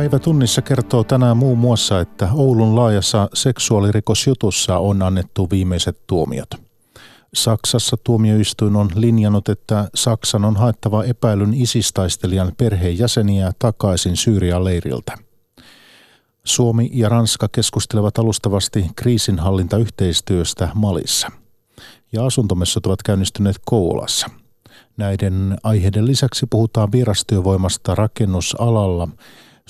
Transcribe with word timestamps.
Päivä 0.00 0.18
tunnissa 0.18 0.62
kertoo 0.62 1.04
tänään 1.04 1.36
muun 1.36 1.58
muassa, 1.58 2.00
että 2.00 2.28
Oulun 2.32 2.76
laajassa 2.76 3.28
seksuaalirikosjutussa 3.34 4.78
on 4.78 5.02
annettu 5.02 5.48
viimeiset 5.50 6.06
tuomiot. 6.06 6.48
Saksassa 7.34 7.96
tuomioistuin 8.04 8.76
on 8.76 8.90
linjannut, 8.94 9.48
että 9.48 9.90
Saksan 9.94 10.44
on 10.44 10.56
haettava 10.56 11.04
epäilyn 11.04 11.54
isistaistelijan 11.54 12.52
perheenjäseniä 12.56 13.52
takaisin 13.58 14.16
Syyrian 14.16 14.64
leiriltä. 14.64 15.18
Suomi 16.44 16.90
ja 16.92 17.08
Ranska 17.08 17.48
keskustelevat 17.52 18.18
alustavasti 18.18 18.86
kriisinhallintayhteistyöstä 18.96 20.68
Malissa. 20.74 21.28
Ja 22.12 22.26
asuntomessut 22.26 22.86
ovat 22.86 23.02
käynnistyneet 23.02 23.56
Kouvolassa. 23.64 24.26
Näiden 24.96 25.56
aiheiden 25.62 26.06
lisäksi 26.06 26.46
puhutaan 26.50 26.92
vierastyövoimasta 26.92 27.94
rakennusalalla– 27.94 29.08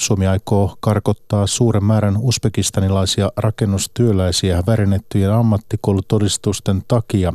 Suomi 0.00 0.26
aikoo 0.26 0.76
karkottaa 0.80 1.46
suuren 1.46 1.84
määrän 1.84 2.16
uzbekistanilaisia 2.16 3.32
rakennustyöläisiä 3.36 4.62
värennettyjen 4.66 5.32
ammattikoulutodistusten 5.32 6.82
takia. 6.88 7.32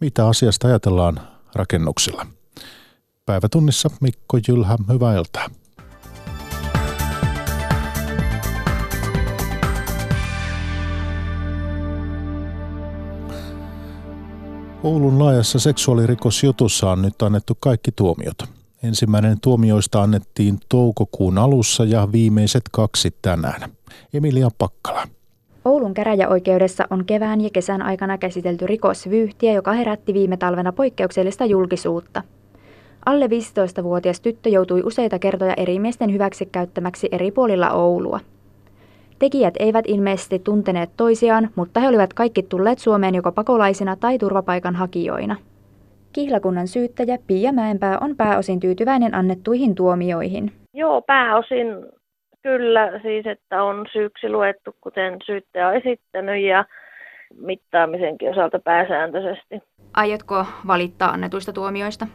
Mitä 0.00 0.28
asiasta 0.28 0.68
ajatellaan 0.68 1.20
rakennuksilla? 1.54 2.26
Päivätunnissa 3.26 3.90
Mikko 4.00 4.38
Jylhä, 4.48 4.78
hyvää 4.92 5.16
iltaa. 5.16 5.46
Oulun 14.82 15.18
laajassa 15.18 15.58
seksuaalirikosjutussa 15.58 16.90
on 16.90 17.02
nyt 17.02 17.22
annettu 17.22 17.56
kaikki 17.60 17.92
tuomiot. 17.92 18.61
Ensimmäinen 18.82 19.40
tuomioista 19.40 20.02
annettiin 20.02 20.58
toukokuun 20.68 21.38
alussa 21.38 21.84
ja 21.84 22.08
viimeiset 22.12 22.62
kaksi 22.72 23.16
tänään. 23.22 23.70
Emilia 24.14 24.48
Pakkala. 24.58 25.08
Oulun 25.64 25.94
käräjäoikeudessa 25.94 26.84
on 26.90 27.04
kevään 27.04 27.40
ja 27.40 27.50
kesän 27.52 27.82
aikana 27.82 28.18
käsitelty 28.18 28.66
rikosvyyhtiä, 28.66 29.52
joka 29.52 29.72
herätti 29.72 30.14
viime 30.14 30.36
talvena 30.36 30.72
poikkeuksellista 30.72 31.44
julkisuutta. 31.44 32.22
Alle 33.06 33.26
15-vuotias 33.26 34.20
tyttö 34.20 34.48
joutui 34.48 34.82
useita 34.84 35.18
kertoja 35.18 35.54
eri 35.54 35.78
miesten 35.78 36.12
hyväksikäyttämäksi 36.12 37.08
eri 37.12 37.30
puolilla 37.30 37.70
Oulua. 37.70 38.20
Tekijät 39.18 39.54
eivät 39.58 39.84
ilmeisesti 39.88 40.38
tunteneet 40.38 40.90
toisiaan, 40.96 41.50
mutta 41.56 41.80
he 41.80 41.88
olivat 41.88 42.12
kaikki 42.14 42.42
tulleet 42.42 42.78
Suomeen 42.78 43.14
joko 43.14 43.32
pakolaisina 43.32 43.96
tai 43.96 44.18
turvapaikanhakijoina. 44.18 45.36
Kihlakunnan 46.12 46.68
syyttäjä 46.68 47.18
Pia 47.26 47.52
Mäenpää 47.52 47.98
on 48.00 48.16
pääosin 48.16 48.60
tyytyväinen 48.60 49.14
annettuihin 49.14 49.74
tuomioihin. 49.74 50.52
Joo, 50.74 51.02
pääosin 51.02 51.66
kyllä 52.42 53.00
siis, 53.02 53.26
että 53.26 53.62
on 53.62 53.86
syyksi 53.92 54.28
luettu, 54.28 54.74
kuten 54.80 55.16
syyttäjä 55.24 55.68
on 55.68 55.74
esittänyt 55.74 56.42
ja 56.42 56.64
mittaamisenkin 57.36 58.30
osalta 58.30 58.58
pääsääntöisesti. 58.58 59.62
Aiotko 59.94 60.46
valittaa 60.66 61.10
annetuista 61.10 61.52
tuomioista? 61.52 62.06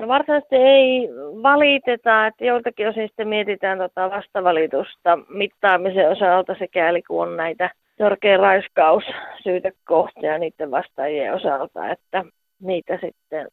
No 0.00 0.08
varsinaisesti 0.08 0.56
ei 0.56 1.08
valiteta, 1.42 2.26
että 2.26 2.44
joiltakin 2.44 2.88
osin 2.88 3.08
sitten 3.08 3.28
mietitään 3.28 3.78
tota 3.78 4.10
vastavalitusta 4.10 5.18
mittaamisen 5.28 6.10
osalta 6.10 6.54
sekä 6.58 6.90
kun 7.08 7.22
on 7.22 7.36
näitä 7.36 7.70
törkeä 7.98 8.36
raiskaus 8.36 9.04
syytekohtia 9.42 10.38
niiden 10.38 10.70
vastaajien 10.70 11.34
osalta, 11.34 11.88
että 11.90 12.24
niitä 12.64 12.98
sitten 13.00 13.48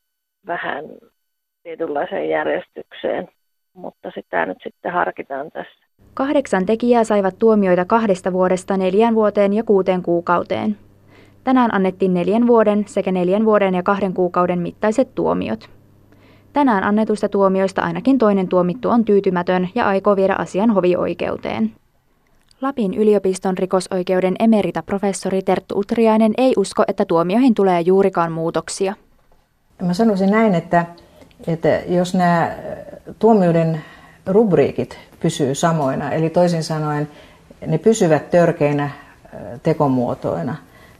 vähän 0.47 0.85
tietynlaiseen 1.63 2.29
järjestykseen, 2.29 3.27
mutta 3.73 4.11
sitä 4.16 4.45
nyt 4.45 4.57
sitten 4.63 4.91
harkitaan 4.91 5.51
tässä. 5.51 5.85
Kahdeksan 6.13 6.66
tekijää 6.66 7.03
saivat 7.03 7.39
tuomioita 7.39 7.85
kahdesta 7.85 8.33
vuodesta 8.33 8.77
neljän 8.77 9.16
vuoteen 9.16 9.53
ja 9.53 9.63
kuuteen 9.63 10.01
kuukauteen. 10.01 10.77
Tänään 11.44 11.73
annettiin 11.73 12.13
neljän 12.13 12.47
vuoden 12.47 12.83
sekä 12.88 13.11
neljän 13.11 13.45
vuoden 13.45 13.75
ja 13.75 13.83
kahden 13.83 14.13
kuukauden 14.13 14.59
mittaiset 14.59 15.16
tuomiot. 15.16 15.69
Tänään 16.53 16.83
annetuista 16.83 17.29
tuomioista 17.29 17.81
ainakin 17.81 18.17
toinen 18.17 18.47
tuomittu 18.47 18.89
on 18.89 19.05
tyytymätön 19.05 19.69
ja 19.75 19.88
aikoo 19.88 20.16
viedä 20.16 20.35
asian 20.38 20.72
hovioikeuteen. 20.72 21.72
Lapin 22.61 22.94
yliopiston 22.94 23.57
rikosoikeuden 23.57 24.35
emerita-professori 24.39 25.41
Terttu 25.41 25.79
Utriainen 25.79 26.33
ei 26.38 26.53
usko, 26.57 26.83
että 26.88 27.05
tuomioihin 27.05 27.53
tulee 27.53 27.81
juurikaan 27.81 28.31
muutoksia. 28.31 28.94
Mä 29.81 29.94
sanoisin 29.94 30.31
näin, 30.31 30.55
että, 30.55 30.85
että 31.47 31.81
jos 31.88 32.13
nämä 32.16 32.51
tuomioiden 33.19 33.81
rubriikit 34.25 34.97
pysyy 35.19 35.55
samoina, 35.55 36.11
eli 36.11 36.29
toisin 36.29 36.63
sanoen 36.63 37.09
ne 37.67 37.77
pysyvät 37.77 38.29
törkeinä 38.29 38.89
tekomuotoina, 39.63 40.55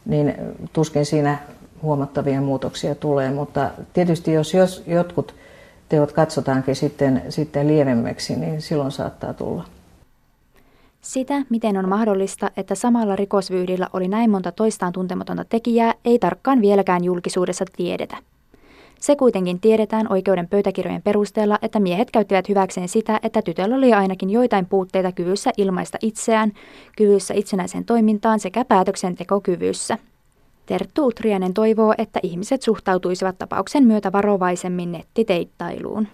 niin 0.06 0.34
tuskin 0.72 1.06
siinä 1.06 1.38
huomattavia 1.82 2.40
muutoksia 2.40 2.94
tulee. 2.94 3.30
Mutta 3.30 3.70
tietysti 3.92 4.32
jos, 4.32 4.54
jos 4.54 4.82
jotkut 4.86 5.34
teot 5.88 6.12
katsotaankin 6.12 6.76
sitten, 6.76 7.22
sitten 7.28 7.68
lievemmäksi, 7.68 8.36
niin 8.36 8.62
silloin 8.62 8.92
saattaa 8.92 9.34
tulla. 9.34 9.64
Sitä, 11.02 11.42
miten 11.50 11.76
on 11.76 11.88
mahdollista, 11.88 12.50
että 12.56 12.74
samalla 12.74 13.16
rikosvyydillä 13.16 13.88
oli 13.92 14.08
näin 14.08 14.30
monta 14.30 14.52
toistaan 14.52 14.92
tuntematonta 14.92 15.44
tekijää, 15.44 15.94
ei 16.04 16.18
tarkkaan 16.18 16.60
vieläkään 16.60 17.04
julkisuudessa 17.04 17.64
tiedetä. 17.76 18.16
Se 19.00 19.16
kuitenkin 19.16 19.60
tiedetään 19.60 20.12
oikeuden 20.12 20.48
pöytäkirjojen 20.48 21.02
perusteella, 21.02 21.58
että 21.62 21.80
miehet 21.80 22.10
käyttivät 22.10 22.48
hyväkseen 22.48 22.88
sitä, 22.88 23.20
että 23.22 23.42
tytöllä 23.42 23.76
oli 23.76 23.92
ainakin 23.92 24.30
joitain 24.30 24.66
puutteita 24.66 25.12
kyvyssä 25.12 25.50
ilmaista 25.56 25.98
itseään, 26.02 26.52
kyvyssä 26.96 27.34
itsenäiseen 27.34 27.84
toimintaan 27.84 28.40
sekä 28.40 28.64
päätöksentekokyvyssä. 28.64 29.98
Terttu 30.66 31.06
Utrianen 31.06 31.54
toivoo, 31.54 31.94
että 31.98 32.20
ihmiset 32.22 32.62
suhtautuisivat 32.62 33.38
tapauksen 33.38 33.84
myötä 33.84 34.12
varovaisemmin 34.12 34.92
nettiteittailuun. 34.92 36.08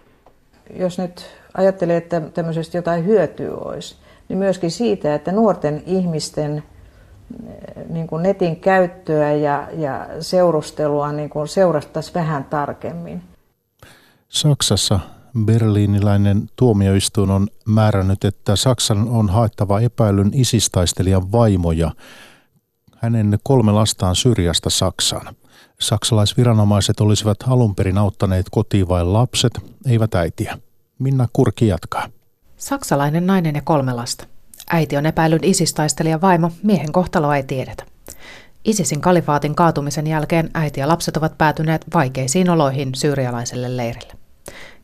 Jos 0.78 0.98
nyt 0.98 1.26
ajattelee, 1.54 1.96
että 1.96 2.20
tämmöisestä 2.20 2.78
jotain 2.78 3.06
hyötyä 3.06 3.54
olisi, 3.54 3.96
niin 4.28 4.38
myöskin 4.38 4.70
siitä, 4.70 5.14
että 5.14 5.32
nuorten 5.32 5.82
ihmisten 5.86 6.56
eh, 6.56 7.84
niin 7.88 8.06
kuin 8.06 8.22
netin 8.22 8.56
käyttöä 8.56 9.32
ja, 9.32 9.68
ja 9.72 10.06
seurustelua 10.20 11.12
niin 11.12 11.30
kuin 11.30 11.48
seurattaisiin 11.48 12.14
vähän 12.14 12.44
tarkemmin. 12.44 13.22
Saksassa 14.28 15.00
berliiniläinen 15.44 16.50
tuomioistuin 16.56 17.30
on 17.30 17.48
määrännyt, 17.66 18.24
että 18.24 18.56
Saksan 18.56 19.08
on 19.08 19.28
haettava 19.28 19.80
epäilyn 19.80 20.30
isistaistelijan 20.32 21.32
vaimoja 21.32 21.90
hänen 22.98 23.38
kolme 23.42 23.72
lastaan 23.72 24.16
syrjästä 24.16 24.70
Saksaan. 24.70 25.36
Saksalaisviranomaiset 25.80 27.00
olisivat 27.00 27.38
alun 27.48 27.74
perin 27.74 27.98
auttaneet 27.98 28.46
kotiin 28.50 28.88
vain 28.88 29.12
lapset, 29.12 29.52
eivät 29.86 30.14
äitiä. 30.14 30.58
Minna 30.98 31.28
Kurki 31.32 31.66
jatkaa. 31.66 32.08
Saksalainen 32.58 33.26
nainen 33.26 33.54
ja 33.54 33.62
kolme 33.64 33.92
lasta. 33.92 34.26
Äiti 34.70 34.96
on 34.96 35.06
epäilyn 35.06 35.44
isistaistelija 35.44 36.20
vaimo, 36.20 36.50
miehen 36.62 36.92
kohtaloa 36.92 37.36
ei 37.36 37.42
tiedetä. 37.42 37.84
ISISin 38.64 39.00
kalifaatin 39.00 39.54
kaatumisen 39.54 40.06
jälkeen 40.06 40.50
äiti 40.54 40.80
ja 40.80 40.88
lapset 40.88 41.16
ovat 41.16 41.38
päätyneet 41.38 41.84
vaikeisiin 41.94 42.50
oloihin 42.50 42.94
syyrialaiselle 42.94 43.76
leirille. 43.76 44.12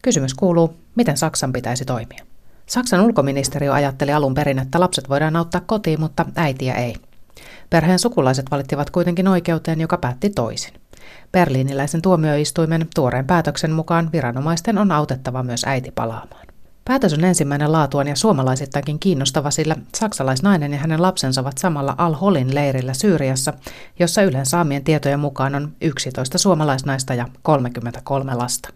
Kysymys 0.02 0.34
kuuluu, 0.34 0.76
miten 0.94 1.16
Saksan 1.16 1.52
pitäisi 1.52 1.84
toimia? 1.84 2.24
Saksan 2.66 3.00
ulkoministeriö 3.00 3.72
ajatteli 3.72 4.12
alun 4.12 4.34
perin, 4.34 4.58
että 4.58 4.80
lapset 4.80 5.08
voidaan 5.08 5.36
auttaa 5.36 5.60
kotiin, 5.66 6.00
mutta 6.00 6.26
äitiä 6.36 6.74
ei. 6.74 6.94
Perheen 7.70 7.98
sukulaiset 7.98 8.50
valittivat 8.50 8.90
kuitenkin 8.90 9.28
oikeuteen, 9.28 9.80
joka 9.80 9.98
päätti 9.98 10.30
toisin. 10.30 10.74
Berliiniläisen 11.32 12.02
tuomioistuimen 12.02 12.86
tuoreen 12.94 13.26
päätöksen 13.26 13.72
mukaan 13.72 14.12
viranomaisten 14.12 14.78
on 14.78 14.92
autettava 14.92 15.42
myös 15.42 15.64
äiti 15.64 15.90
palaamaan. 15.90 16.53
Päätös 16.88 17.14
on 17.14 17.24
ensimmäinen 17.24 17.72
laatuaan 17.72 18.08
ja 18.08 18.16
suomalaisittainkin 18.16 18.98
kiinnostava, 18.98 19.50
sillä 19.50 19.76
saksalaisnainen 19.94 20.72
ja 20.72 20.78
hänen 20.78 21.02
lapsensa 21.02 21.40
ovat 21.40 21.58
samalla 21.58 21.94
Al-Holin 21.98 22.54
leirillä 22.54 22.94
Syyriassa, 22.94 23.52
jossa 24.00 24.22
Ylen 24.22 24.46
saamien 24.46 24.84
tietojen 24.84 25.20
mukaan 25.20 25.54
on 25.54 25.68
11 25.80 26.38
suomalaisnaista 26.38 27.14
ja 27.14 27.26
33 27.42 28.34
lasta. 28.34 28.68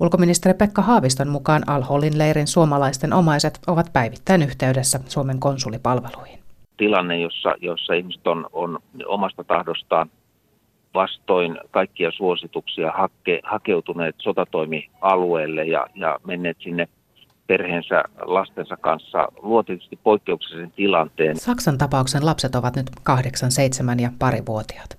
Ulkoministeri 0.00 0.54
Pekka 0.54 0.82
Haaviston 0.82 1.28
mukaan 1.28 1.62
Al-Holin 1.66 2.18
leirin 2.18 2.46
suomalaisten 2.46 3.12
omaiset 3.12 3.58
ovat 3.66 3.86
päivittäin 3.92 4.42
yhteydessä 4.42 5.00
Suomen 5.08 5.40
konsulipalveluihin. 5.40 6.38
Tilanne, 6.76 7.18
jossa, 7.18 7.54
jossa 7.60 7.94
ihmiset 7.94 8.26
on, 8.26 8.46
on 8.52 8.78
omasta 9.06 9.44
tahdostaan 9.44 10.10
vastoin 10.94 11.58
kaikkia 11.70 12.10
suosituksia 12.10 12.92
hake, 12.92 13.40
hakeutuneet 13.44 14.14
sotatoimialueelle 14.18 15.64
ja, 15.64 15.86
ja 15.94 16.20
menneet 16.24 16.56
sinne– 16.60 16.88
perheensä 17.52 18.04
lastensa 18.22 18.76
kanssa 18.76 19.28
luo 19.42 19.62
tietysti 19.62 19.96
poikkeuksellisen 19.96 20.72
tilanteen. 20.76 21.36
Saksan 21.36 21.78
tapauksen 21.78 22.26
lapset 22.26 22.54
ovat 22.54 22.76
nyt 22.76 22.90
kahdeksan, 23.02 23.50
seitsemän 23.50 24.00
ja 24.00 24.10
pari 24.18 24.42
vuotiaat. 24.46 24.98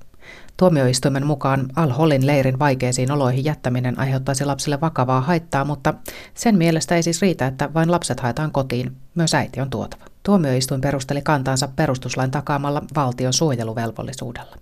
Tuomioistuimen 0.57 1.25
mukaan 1.25 1.65
Al-Holin 1.75 2.27
leirin 2.27 2.59
vaikeisiin 2.59 3.11
oloihin 3.11 3.45
jättäminen 3.45 3.99
aiheuttaisi 3.99 4.45
lapsille 4.45 4.81
vakavaa 4.81 5.21
haittaa, 5.21 5.65
mutta 5.65 5.93
sen 6.33 6.57
mielestä 6.57 6.95
ei 6.95 7.03
siis 7.03 7.21
riitä, 7.21 7.47
että 7.47 7.73
vain 7.73 7.91
lapset 7.91 8.19
haetaan 8.19 8.51
kotiin. 8.51 8.91
Myös 9.15 9.33
äiti 9.33 9.61
on 9.61 9.69
tuotava. 9.69 10.05
Tuomioistuin 10.23 10.81
perusteli 10.81 11.21
kantaansa 11.21 11.69
perustuslain 11.75 12.31
takaamalla 12.31 12.81
valtion 12.95 13.33
suojeluvelvollisuudella. 13.33 14.55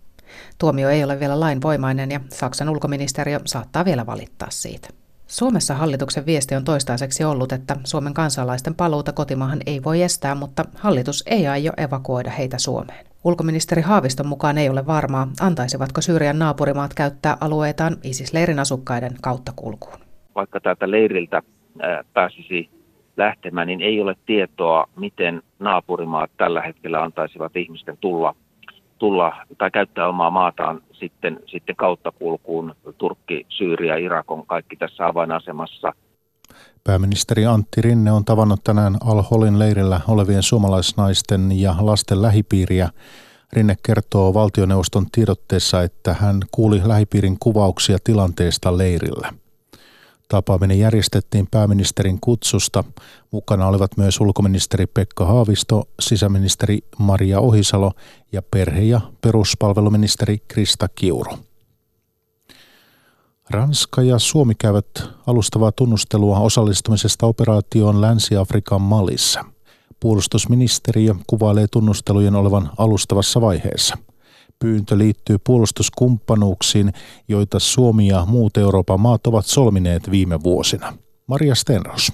Tuomio 0.58 0.90
ei 0.90 1.04
ole 1.04 1.20
vielä 1.20 1.40
lainvoimainen 1.40 2.12
ja 2.12 2.20
Saksan 2.30 2.70
ulkoministeriö 2.70 3.40
saattaa 3.46 3.86
vielä 3.86 4.06
valittaa 4.06 4.50
siitä. 4.52 5.01
Suomessa 5.32 5.74
hallituksen 5.74 6.26
viesti 6.26 6.56
on 6.56 6.64
toistaiseksi 6.64 7.24
ollut, 7.24 7.52
että 7.52 7.76
Suomen 7.84 8.14
kansalaisten 8.14 8.76
paluuta 8.76 9.14
kotimaahan 9.14 9.60
ei 9.66 9.84
voi 9.84 10.02
estää, 10.02 10.36
mutta 10.36 10.66
hallitus 10.76 11.24
ei 11.28 11.48
aio 11.48 11.72
evakuoida 11.78 12.30
heitä 12.30 12.58
Suomeen. 12.58 13.06
Ulkoministeri 13.24 13.82
Haaviston 13.82 14.28
mukaan 14.28 14.58
ei 14.58 14.70
ole 14.70 14.88
varmaa, 14.88 15.28
antaisivatko 15.42 16.02
Syyrian 16.02 16.40
naapurimaat 16.40 16.94
käyttää 16.94 17.38
alueitaan 17.42 17.94
ISIS-leirin 18.04 18.60
asukkaiden 18.60 19.12
kautta 19.22 19.52
kulkuun. 19.56 19.98
Vaikka 20.36 20.60
täältä 20.60 20.92
leiriltä 20.92 21.42
pääsisi 22.14 22.70
lähtemään, 23.18 23.68
niin 23.68 23.82
ei 23.82 24.02
ole 24.02 24.16
tietoa, 24.26 24.86
miten 24.96 25.42
naapurimaat 25.60 26.32
tällä 26.38 26.62
hetkellä 26.62 27.04
antaisivat 27.04 27.56
ihmisten 27.56 27.98
tulla 27.98 28.36
tulla 29.00 29.36
tai 29.58 29.72
käyttää 29.72 30.08
omaa 30.08 30.30
maataan 30.30 30.82
sitten, 31.02 31.40
sitten 31.46 31.76
kulkuun. 32.20 32.76
Turkki, 32.98 33.46
Syyria, 33.50 33.96
Irak 33.96 34.32
on 34.32 34.46
kaikki 34.46 34.76
tässä 34.76 35.08
avainasemassa. 35.08 35.94
Pääministeri 36.84 37.46
Antti 37.46 37.82
Rinne 37.82 38.12
on 38.12 38.26
tavannut 38.26 38.64
tänään 38.64 38.98
Al-Holin 39.06 39.60
leirillä 39.60 40.02
olevien 40.08 40.44
suomalaisnaisten 40.44 41.62
ja 41.62 41.76
lasten 41.80 42.22
lähipiiriä. 42.22 42.90
Rinne 43.54 43.76
kertoo 43.86 44.34
valtioneuvoston 44.34 45.06
tiedotteessa, 45.12 45.84
että 45.84 46.14
hän 46.14 46.40
kuuli 46.52 46.82
lähipiirin 46.86 47.38
kuvauksia 47.40 47.98
tilanteesta 48.04 48.78
leirillä. 48.78 49.34
Tapaaminen 50.32 50.80
järjestettiin 50.80 51.48
pääministerin 51.52 52.20
kutsusta. 52.22 52.84
Mukana 53.32 53.68
olivat 53.68 53.98
myös 53.98 54.20
ulkoministeri 54.20 54.88
Pekka 54.88 55.26
Haavisto, 55.26 55.84
sisäministeri 56.00 56.80
Maria 56.98 57.40
Ohisalo 57.40 57.92
ja 58.32 58.42
perhe- 58.42 58.84
ja 58.84 59.02
peruspalveluministeri 59.22 60.38
Krista 60.48 60.88
Kiuru. 60.88 61.32
Ranska 63.50 64.02
ja 64.02 64.20
Suomi 64.20 64.56
käyvät 64.56 64.86
alustavaa 65.28 65.72
tunnustelua 65.72 66.40
osallistumisesta 66.40 67.26
operaatioon 67.26 68.02
Länsi-Afrikan 68.02 68.82
Malissa. 68.82 69.46
Puolustusministeriö 70.00 71.16
kuvailee 71.28 71.68
tunnustelujen 71.72 72.36
olevan 72.36 72.70
alustavassa 72.78 73.42
vaiheessa– 73.42 73.98
Pyyntö 74.62 74.98
liittyy 74.98 75.38
puolustuskumppanuuksiin, 75.44 76.94
joita 77.28 77.60
Suomi 77.60 78.08
ja 78.08 78.26
muut 78.26 78.58
Euroopan 78.58 79.00
maat 79.00 79.28
ovat 79.28 79.46
solmineet 79.46 80.12
viime 80.12 80.44
vuosina. 80.44 80.94
Maria 81.28 81.56
Stenros. 81.56 82.14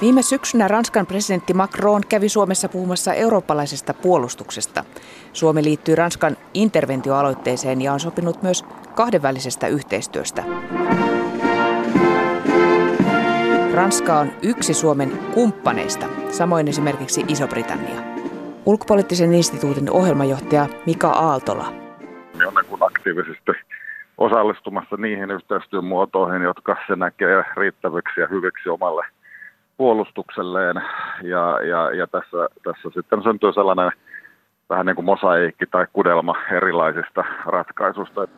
Viime 0.00 0.22
syksynä 0.22 0.68
Ranskan 0.68 1.06
presidentti 1.06 1.54
Macron 1.54 2.02
kävi 2.08 2.28
Suomessa 2.28 2.68
puhumassa 2.68 3.14
eurooppalaisesta 3.14 3.94
puolustuksesta. 3.94 4.84
Suomi 5.32 5.64
liittyy 5.64 5.94
Ranskan 5.94 6.36
interventioaloitteeseen 6.54 7.80
ja 7.80 7.92
on 7.92 8.00
sopinut 8.00 8.42
myös 8.42 8.64
kahdenvälisestä 8.94 9.68
yhteistyöstä. 9.68 10.44
Ranska 13.72 14.18
on 14.18 14.32
yksi 14.42 14.74
Suomen 14.74 15.18
kumppaneista, 15.34 16.06
samoin 16.30 16.68
esimerkiksi 16.68 17.24
Iso-Britannia. 17.28 18.11
Ulkopoliittisen 18.66 19.34
instituutin 19.34 19.90
ohjelmajohtaja 19.90 20.66
Mika 20.86 21.10
Aaltola. 21.10 21.72
Me 22.38 22.46
on 22.46 22.54
niin 22.54 22.82
aktiivisesti 22.82 23.52
osallistumassa 24.18 24.96
niihin 24.96 25.30
yhteistyön 25.30 25.84
muotoihin, 25.84 26.42
jotka 26.42 26.76
se 26.86 26.96
näkee 26.96 27.44
riittäviksi 27.56 28.20
ja 28.20 28.26
hyviksi 28.30 28.68
omalle 28.68 29.04
puolustukselleen. 29.76 30.76
Ja, 31.22 31.60
ja, 31.62 31.94
ja 31.94 32.06
tässä, 32.06 32.48
tässä 32.64 32.88
sitten 32.94 33.22
syntyy 33.22 33.52
sellainen 33.52 33.90
vähän 34.70 34.86
niin 34.86 34.96
kuin 34.96 35.04
mosaiikki 35.04 35.66
tai 35.66 35.86
kudelma 35.92 36.34
erilaisista 36.56 37.24
ratkaisusta. 37.46 38.28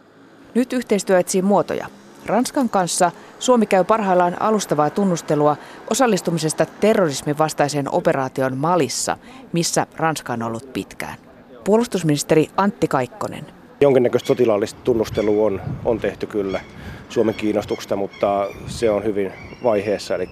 Nyt 0.55 0.73
yhteistyö 0.73 1.19
etsii 1.19 1.43
muotoja. 1.43 1.87
Ranskan 2.27 2.69
kanssa 2.69 3.13
Suomi 3.39 3.67
käy 3.67 3.85
parhaillaan 3.85 4.43
alustavaa 4.43 4.91
tunnustelua 4.91 5.57
osallistumisesta 5.91 6.67
terrorismin 6.67 7.39
vastaiseen 7.39 7.95
operaation 7.95 8.57
Malissa, 8.57 9.17
missä 9.53 9.87
Ranska 9.97 10.33
on 10.33 10.43
ollut 10.43 10.73
pitkään. 10.73 11.19
Puolustusministeri 11.65 12.49
Antti 12.57 12.89
Kaikkonen. 12.89 13.47
Jonkinnäköistä 13.81 14.27
sotilaallista 14.27 14.81
tunnustelua 14.85 15.47
on, 15.47 15.61
on 15.85 16.01
tehty 16.01 16.27
kyllä 16.27 16.61
Suomen 17.09 17.35
kiinnostuksesta, 17.35 17.97
mutta 17.97 18.49
se 18.67 18.91
on 18.91 19.05
hyvin 19.05 19.33
vaiheessa, 19.63 20.15
eli 20.15 20.29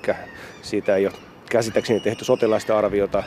siitä 0.63 0.97
ei 0.97 1.07
ole 1.07 1.15
käsittääkseni 1.51 2.01
tehty 2.01 2.25
sotilaista 2.25 2.79
arviota 2.79 3.23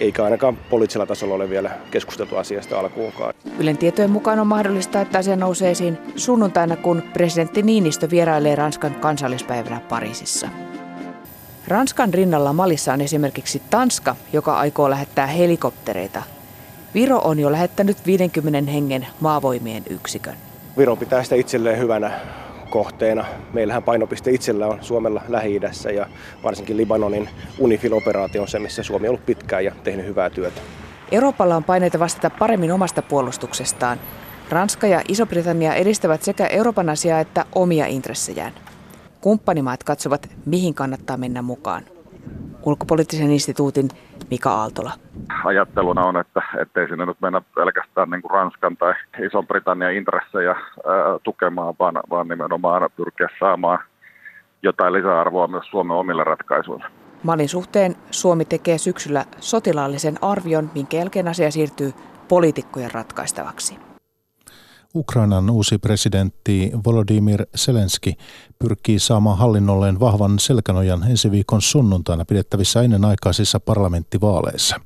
eikä 0.00 0.24
ainakaan 0.24 0.56
poliittisella 0.56 1.06
tasolla 1.06 1.34
ole 1.34 1.50
vielä 1.50 1.70
keskusteltu 1.90 2.36
asiasta 2.36 2.78
alkuunkaan. 2.78 3.34
Ylen 3.58 3.78
tietojen 3.78 4.10
mukaan 4.10 4.38
on 4.38 4.46
mahdollista, 4.46 5.00
että 5.00 5.18
asia 5.18 5.36
nousee 5.36 5.70
esiin 5.70 5.98
sunnuntaina, 6.16 6.76
kun 6.76 7.02
presidentti 7.12 7.62
Niinistö 7.62 8.10
vierailee 8.10 8.54
Ranskan 8.54 8.94
kansallispäivänä 8.94 9.80
Pariisissa. 9.88 10.48
Ranskan 11.68 12.14
rinnalla 12.14 12.52
Malissa 12.52 12.92
on 12.92 13.00
esimerkiksi 13.00 13.62
Tanska, 13.70 14.16
joka 14.32 14.58
aikoo 14.58 14.90
lähettää 14.90 15.26
helikoptereita. 15.26 16.22
Viro 16.94 17.18
on 17.18 17.38
jo 17.38 17.52
lähettänyt 17.52 18.06
50 18.06 18.70
hengen 18.70 19.06
maavoimien 19.20 19.82
yksikön. 19.90 20.34
Viro 20.78 20.96
pitää 20.96 21.22
sitä 21.22 21.34
itselleen 21.34 21.78
hyvänä 21.78 22.20
kohteena. 22.72 23.24
Meillähän 23.52 23.82
painopiste 23.82 24.30
itsellä 24.30 24.66
on 24.66 24.78
Suomella 24.80 25.22
lähi 25.28 25.60
ja 25.94 26.06
varsinkin 26.42 26.76
Libanonin 26.76 27.28
UNIFIL-operaatio 27.58 28.42
on 28.42 28.48
se, 28.48 28.58
missä 28.58 28.82
Suomi 28.82 29.06
on 29.06 29.10
ollut 29.10 29.26
pitkään 29.26 29.64
ja 29.64 29.72
tehnyt 29.84 30.06
hyvää 30.06 30.30
työtä. 30.30 30.60
Euroopalla 31.10 31.56
on 31.56 31.64
paineita 31.64 31.98
vastata 31.98 32.30
paremmin 32.30 32.72
omasta 32.72 33.02
puolustuksestaan. 33.02 33.98
Ranska 34.50 34.86
ja 34.86 35.02
Iso-Britannia 35.08 35.74
edistävät 35.74 36.22
sekä 36.22 36.46
Euroopan 36.46 36.88
asiaa 36.88 37.20
että 37.20 37.44
omia 37.54 37.86
intressejään. 37.86 38.52
Kumppanimaat 39.20 39.84
katsovat, 39.84 40.28
mihin 40.46 40.74
kannattaa 40.74 41.16
mennä 41.16 41.42
mukaan. 41.42 41.91
Ulkopoliittisen 42.62 43.30
instituutin 43.30 43.88
Mika 44.30 44.50
Aaltola. 44.50 44.92
Ajatteluna 45.44 46.04
on, 46.04 46.16
että 46.16 46.42
ettei 46.60 46.88
sinne 46.88 47.06
nyt 47.06 47.20
mennä 47.20 47.42
pelkästään 47.54 48.10
niin 48.10 48.22
kuin 48.22 48.30
Ranskan 48.30 48.76
tai 48.76 48.94
Iso-Britannian 49.26 49.92
intressejä 49.92 50.50
ää, 50.50 50.58
tukemaan, 51.22 51.74
vaan, 51.78 51.94
vaan 52.10 52.28
nimenomaan 52.28 52.90
pyrkiä 52.96 53.28
saamaan 53.40 53.78
jotain 54.62 54.92
lisäarvoa 54.92 55.46
myös 55.46 55.66
Suomen 55.70 55.96
omille 55.96 56.24
ratkaisuille. 56.24 56.84
Malin 57.22 57.48
suhteen 57.48 57.96
Suomi 58.10 58.44
tekee 58.44 58.78
syksyllä 58.78 59.24
sotilaallisen 59.40 60.18
arvion, 60.22 60.70
minkä 60.74 60.96
jälkeen 60.96 61.28
asia 61.28 61.50
siirtyy 61.50 61.92
poliitikkojen 62.28 62.90
ratkaistavaksi. 62.94 63.91
Ukrainan 64.94 65.50
uusi 65.50 65.78
presidentti 65.78 66.72
Volodymyr 66.86 67.46
Zelenski 67.56 68.14
pyrkii 68.58 68.98
saamaan 68.98 69.38
hallinnolleen 69.38 70.00
vahvan 70.00 70.38
selkänojan 70.38 71.10
ensi 71.10 71.30
viikon 71.30 71.62
sunnuntaina 71.62 72.24
pidettävissä 72.24 72.82
ennenaikaisissa 72.82 73.60
parlamenttivaaleissa. 73.60 74.80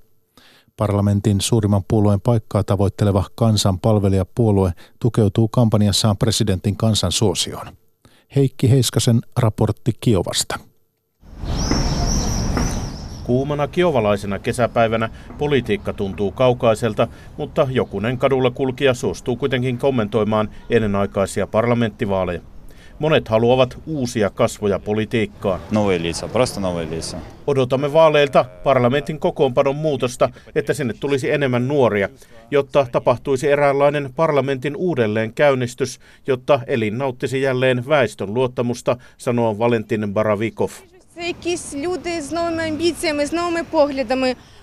Parlamentin 0.77 1.41
suurimman 1.41 1.85
puolueen 1.89 2.21
paikkaa 2.21 2.65
tavoitteleva 2.65 3.25
kansanpalvelijapuolue 3.35 4.73
tukeutuu 4.99 5.49
kampanjassaan 5.49 6.17
presidentin 6.17 6.77
kansan 6.77 7.13
suosioon. 7.13 7.67
Heikki 8.37 8.71
Heiskasen 8.71 9.21
raportti 9.37 9.93
Kiovasta. 10.01 10.59
Kuumana 13.27 13.69
kiovalaisena 13.69 14.39
kesäpäivänä 14.39 15.09
politiikka 15.39 15.93
tuntuu 15.93 16.31
kaukaiselta, 16.31 17.09
mutta 17.37 17.67
jokunen 17.71 18.19
kadulla 18.19 18.51
kulkija 18.51 18.95
suostuu 18.95 19.37
kuitenkin 19.37 19.79
kommentoimaan 19.79 20.49
ennenaikaisia 20.71 21.47
parlamenttivaaleja. 21.47 22.41
Monet 22.99 23.29
haluavat 23.29 23.79
uusia 23.87 24.31
kasvoja 24.31 24.79
politiikkaan. 24.79 25.61
Odotamme 27.47 27.93
vaaleilta 27.93 28.45
parlamentin 28.65 29.19
kokoonpanon 29.19 29.77
muutosta, 29.77 30.29
että 30.55 30.75
sinne 30.75 30.95
tulisi 31.01 31.31
enemmän 31.31 31.69
nuoria, 31.69 32.09
jotta 32.51 32.87
tapahtuisi 32.93 33.51
eräänlainen 33.51 34.11
parlamentin 34.17 34.77
uudelleen 34.77 35.35
käynnistys, 35.35 36.01
jotta 36.27 36.61
elin 36.67 36.99
nauttisi 36.99 37.43
jälleen 37.43 37.89
väestön 37.89 38.35
luottamusta, 38.35 38.97
sanoo 39.19 39.59
Valentin 39.59 40.15
Baravikov. 40.15 40.71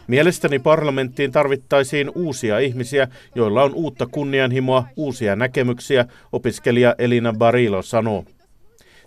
Mielestäni 0.08 0.60
parlamenttiin 0.60 1.32
tarvittaisiin 1.32 2.12
uusia 2.16 2.60
ihmisiä, 2.60 3.08
joilla 3.36 3.64
on 3.64 3.74
uutta 3.74 4.08
kunnianhimoa, 4.08 4.88
uusia 4.96 5.36
näkemyksiä, 5.36 6.06
opiskelija 6.32 6.96
Elina 6.98 7.34
Barilo 7.34 7.82
sanoo. 7.82 8.26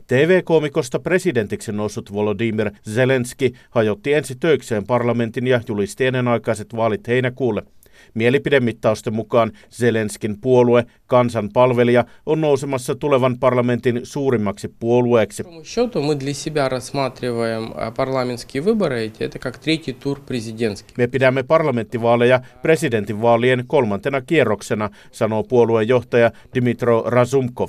TV-koomikosta 0.06 0.98
presidentiksi 0.98 1.72
noussut 1.72 2.12
Volodymyr 2.12 2.70
Zelenski 2.90 3.52
hajotti 3.70 4.14
ensi 4.14 4.34
töikseen 4.34 4.86
parlamentin 4.86 5.46
ja 5.46 5.60
julisti 5.68 6.06
ennenaikaiset 6.06 6.76
vaalit 6.76 7.08
heinäkuulle– 7.08 7.62
Mielipidemittausten 8.14 9.14
mukaan 9.14 9.52
Zelenskin 9.70 10.40
puolue, 10.40 10.86
kansanpalvelija, 11.06 12.04
on 12.26 12.40
nousemassa 12.40 12.94
tulevan 12.94 13.38
parlamentin 13.38 14.00
suurimmaksi 14.02 14.68
puolueeksi. 14.78 15.42
Me 20.98 21.06
pidämme 21.06 21.42
parlamenttivaaleja 21.42 22.40
presidentinvaalien 22.62 23.64
kolmantena 23.66 24.20
kierroksena, 24.20 24.90
sanoo 25.10 25.42
puolueen 25.42 25.88
johtaja 25.88 26.30
Dimitro 26.54 27.02
Razumkov. 27.06 27.68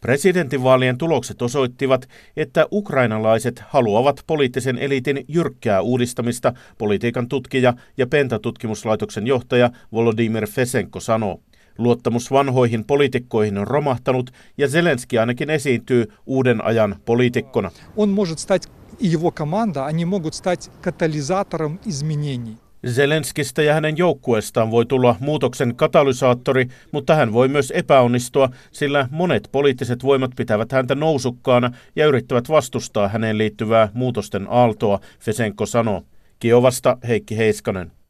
Presidentinvaalien 0.00 0.98
tulokset 0.98 1.42
osoittivat, 1.42 2.08
että 2.36 2.66
ukrainalaiset 2.72 3.62
haluavat 3.68 4.20
poliittisen 4.26 4.78
eliitin 4.78 5.03
jyrkkää 5.27 5.81
uudistamista, 5.81 6.53
politiikan 6.77 7.27
tutkija 7.27 7.73
ja 7.97 8.07
Pentatutkimuslaitoksen 8.07 9.27
johtaja 9.27 9.69
Volodymyr 9.91 10.47
Fesenko 10.47 10.99
sanoo. 10.99 11.39
Luottamus 11.77 12.31
vanhoihin 12.31 12.85
poliitikkoihin 12.85 13.57
on 13.57 13.67
romahtanut 13.67 14.31
ja 14.57 14.67
Zelenski 14.67 15.19
ainakin 15.19 15.49
esiintyy 15.49 16.05
uuden 16.25 16.65
ajan 16.65 16.95
poliitikkona. 17.05 17.71
On 17.95 18.09
может 18.09 18.39
стать 18.39 18.69
и 18.99 19.07
его 19.07 19.31
команда, 19.31 19.85
они 19.85 20.05
могут 20.05 20.35
стать 20.35 20.69
катализатором 20.81 21.79
изменений. 21.85 22.57
Zelenskistä 22.86 23.62
ja 23.62 23.74
hänen 23.74 23.98
joukkueestaan 23.98 24.70
voi 24.70 24.86
tulla 24.86 25.16
muutoksen 25.20 25.76
katalysaattori, 25.76 26.68
mutta 26.92 27.14
hän 27.14 27.32
voi 27.32 27.48
myös 27.48 27.72
epäonnistua, 27.76 28.48
sillä 28.72 29.08
monet 29.10 29.48
poliittiset 29.52 30.02
voimat 30.02 30.30
pitävät 30.36 30.72
häntä 30.72 30.94
nousukkaana 30.94 31.70
ja 31.96 32.06
yrittävät 32.06 32.48
vastustaa 32.48 33.08
häneen 33.08 33.38
liittyvää 33.38 33.88
muutosten 33.94 34.46
aaltoa, 34.50 35.00
Fesenko 35.20 35.66
sanoo. 35.66 36.02
Kiovasta 36.38 36.98
Heikki 37.08 37.36
Heiskanen. 37.36 38.03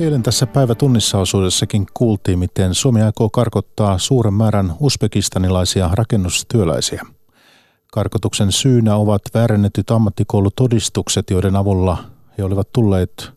Eilen 0.00 0.22
tässä 0.22 0.46
päivätunnissa 0.46 1.18
osuudessakin 1.18 1.86
kuultiin, 1.94 2.38
miten 2.38 2.74
Suomi 2.74 3.02
aikoo 3.02 3.30
karkottaa 3.30 3.98
suuren 3.98 4.34
määrän 4.34 4.74
uspekistanilaisia 4.80 5.90
rakennustyöläisiä. 5.92 7.02
Karkotuksen 7.92 8.52
syynä 8.52 8.96
ovat 8.96 9.22
väärennetyt 9.34 9.90
ammattikoulutodistukset, 9.90 11.30
joiden 11.30 11.56
avulla 11.56 12.04
he 12.38 12.44
olivat 12.44 12.72
tulleet 12.72 13.30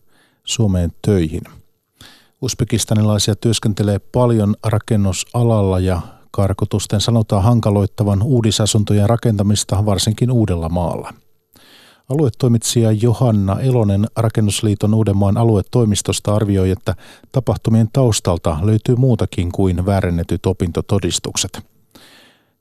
Suomeen 0.44 0.92
töihin. 1.02 1.42
Uzbekistanilaisia 2.42 3.36
työskentelee 3.36 4.00
paljon 4.00 4.56
rakennusalalla 4.66 5.80
ja 5.80 6.02
karkotusten 6.32 7.02
sanotaan 7.02 7.44
hankaloittavan 7.44 8.24
uudisasuntojen 8.24 9.10
rakentamista 9.10 9.86
varsinkin 9.86 10.32
uudella 10.32 10.70
maalla. 10.70 11.14
Aluetoimitsija 12.10 12.92
Johanna 12.92 13.60
Elonen 13.60 14.08
Rakennusliiton 14.16 14.94
Uudenmaan 14.94 15.38
aluetoimistosta 15.38 16.36
arvioi, 16.36 16.72
että 16.72 16.96
tapahtumien 17.32 17.90
taustalta 17.94 18.58
löytyy 18.62 18.96
muutakin 18.96 19.52
kuin 19.52 19.86
väärennetyt 19.86 20.46
opintotodistukset. 20.46 21.60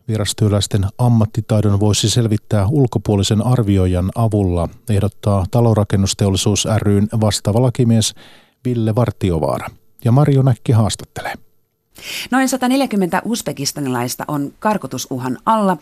Vierastyöläisten 0.08 0.86
ammattitaidon 0.98 1.80
voisi 1.80 2.10
selvittää 2.10 2.66
ulkopuolisen 2.66 3.46
arvioijan 3.46 4.10
avulla, 4.14 4.68
ehdottaa 4.88 5.46
talorakennusteollisuus 5.50 6.68
ryn 6.76 7.08
vastaava 7.20 7.62
lakimies 7.62 8.14
Ville 8.64 8.94
Vartiovaara. 8.94 9.68
Ja 10.04 10.12
Marjo 10.12 10.42
Näkki 10.42 10.72
haastattelee. 10.72 11.47
Noin 12.30 12.48
140 12.48 13.22
uzbekistanilaista 13.24 14.24
on 14.28 14.52
karkotusuhan 14.58 15.38
alla 15.46 15.76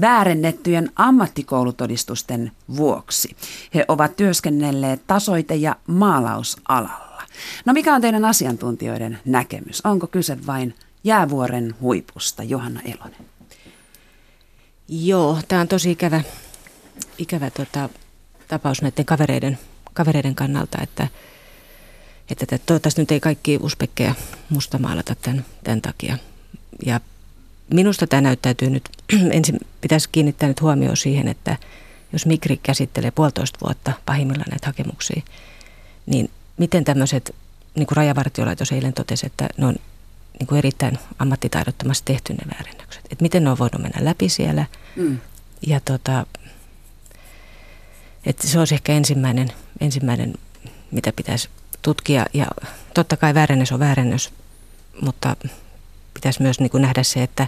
väärennettyjen 0.00 0.90
ammattikoulutodistusten 0.96 2.52
vuoksi. 2.76 3.36
He 3.74 3.84
ovat 3.88 4.16
työskennelleet 4.16 5.06
tasoite- 5.06 5.54
ja 5.54 5.76
maalausalalla. 5.86 7.22
No 7.64 7.72
mikä 7.72 7.94
on 7.94 8.00
teidän 8.00 8.24
asiantuntijoiden 8.24 9.18
näkemys? 9.24 9.80
Onko 9.84 10.06
kyse 10.06 10.46
vain 10.46 10.74
jäävuoren 11.04 11.74
huipusta, 11.80 12.42
Johanna 12.42 12.80
Elonen? 12.84 13.26
Joo, 14.88 15.38
tämä 15.48 15.60
on 15.60 15.68
tosi 15.68 15.90
ikävä, 15.90 16.20
ikävä 17.18 17.50
tota, 17.50 17.88
tapaus 18.48 18.82
näiden 18.82 19.04
kavereiden, 19.04 19.58
kavereiden 19.94 20.34
kannalta, 20.34 20.78
että– 20.82 21.08
että 22.40 22.58
toivottavasti 22.58 23.02
nyt 23.02 23.10
ei 23.10 23.20
kaikki 23.20 23.58
uspekkeja 23.62 24.14
mustamaalata 24.48 25.14
tämän, 25.14 25.44
tämän 25.64 25.82
takia. 25.82 26.18
Ja 26.86 27.00
minusta 27.74 28.06
tämä 28.06 28.20
näyttäytyy 28.20 28.70
nyt, 28.70 28.88
ensin 29.30 29.60
pitäisi 29.80 30.08
kiinnittää 30.12 30.48
nyt 30.48 30.60
huomioon 30.60 30.96
siihen, 30.96 31.28
että 31.28 31.56
jos 32.12 32.26
Migri 32.26 32.60
käsittelee 32.62 33.10
puolitoista 33.10 33.58
vuotta 33.64 33.92
pahimmillaan 34.06 34.50
näitä 34.50 34.66
hakemuksia, 34.66 35.22
niin 36.06 36.30
miten 36.56 36.84
tämmöiset, 36.84 37.34
niin 37.74 37.86
kuin 37.86 37.96
Rajavartiolaitos 37.96 38.72
eilen 38.72 38.92
totesi, 38.92 39.26
että 39.26 39.48
ne 39.56 39.66
on 39.66 39.76
niin 40.38 40.46
kuin 40.46 40.58
erittäin 40.58 40.98
ammattitaidottomasti 41.18 42.12
tehty 42.12 42.32
ne 42.32 42.54
väärennökset. 42.54 43.04
Että 43.10 43.22
miten 43.22 43.44
ne 43.44 43.50
on 43.50 43.58
voinut 43.58 43.82
mennä 43.82 44.04
läpi 44.04 44.28
siellä. 44.28 44.66
Mm. 44.96 45.18
Ja 45.66 45.80
tota, 45.80 46.26
että 48.26 48.46
se 48.46 48.58
olisi 48.58 48.74
ehkä 48.74 48.92
ensimmäinen, 48.92 49.52
ensimmäinen, 49.80 50.34
mitä 50.90 51.12
pitäisi 51.16 51.48
tutkia. 51.82 52.26
Ja 52.34 52.46
totta 52.94 53.16
kai 53.16 53.34
väärennös 53.34 53.72
on 53.72 53.80
väärennös, 53.80 54.32
mutta 55.02 55.36
pitäisi 56.14 56.42
myös 56.42 56.60
niin 56.60 56.70
kuin 56.70 56.82
nähdä 56.82 57.02
se, 57.02 57.22
että, 57.22 57.46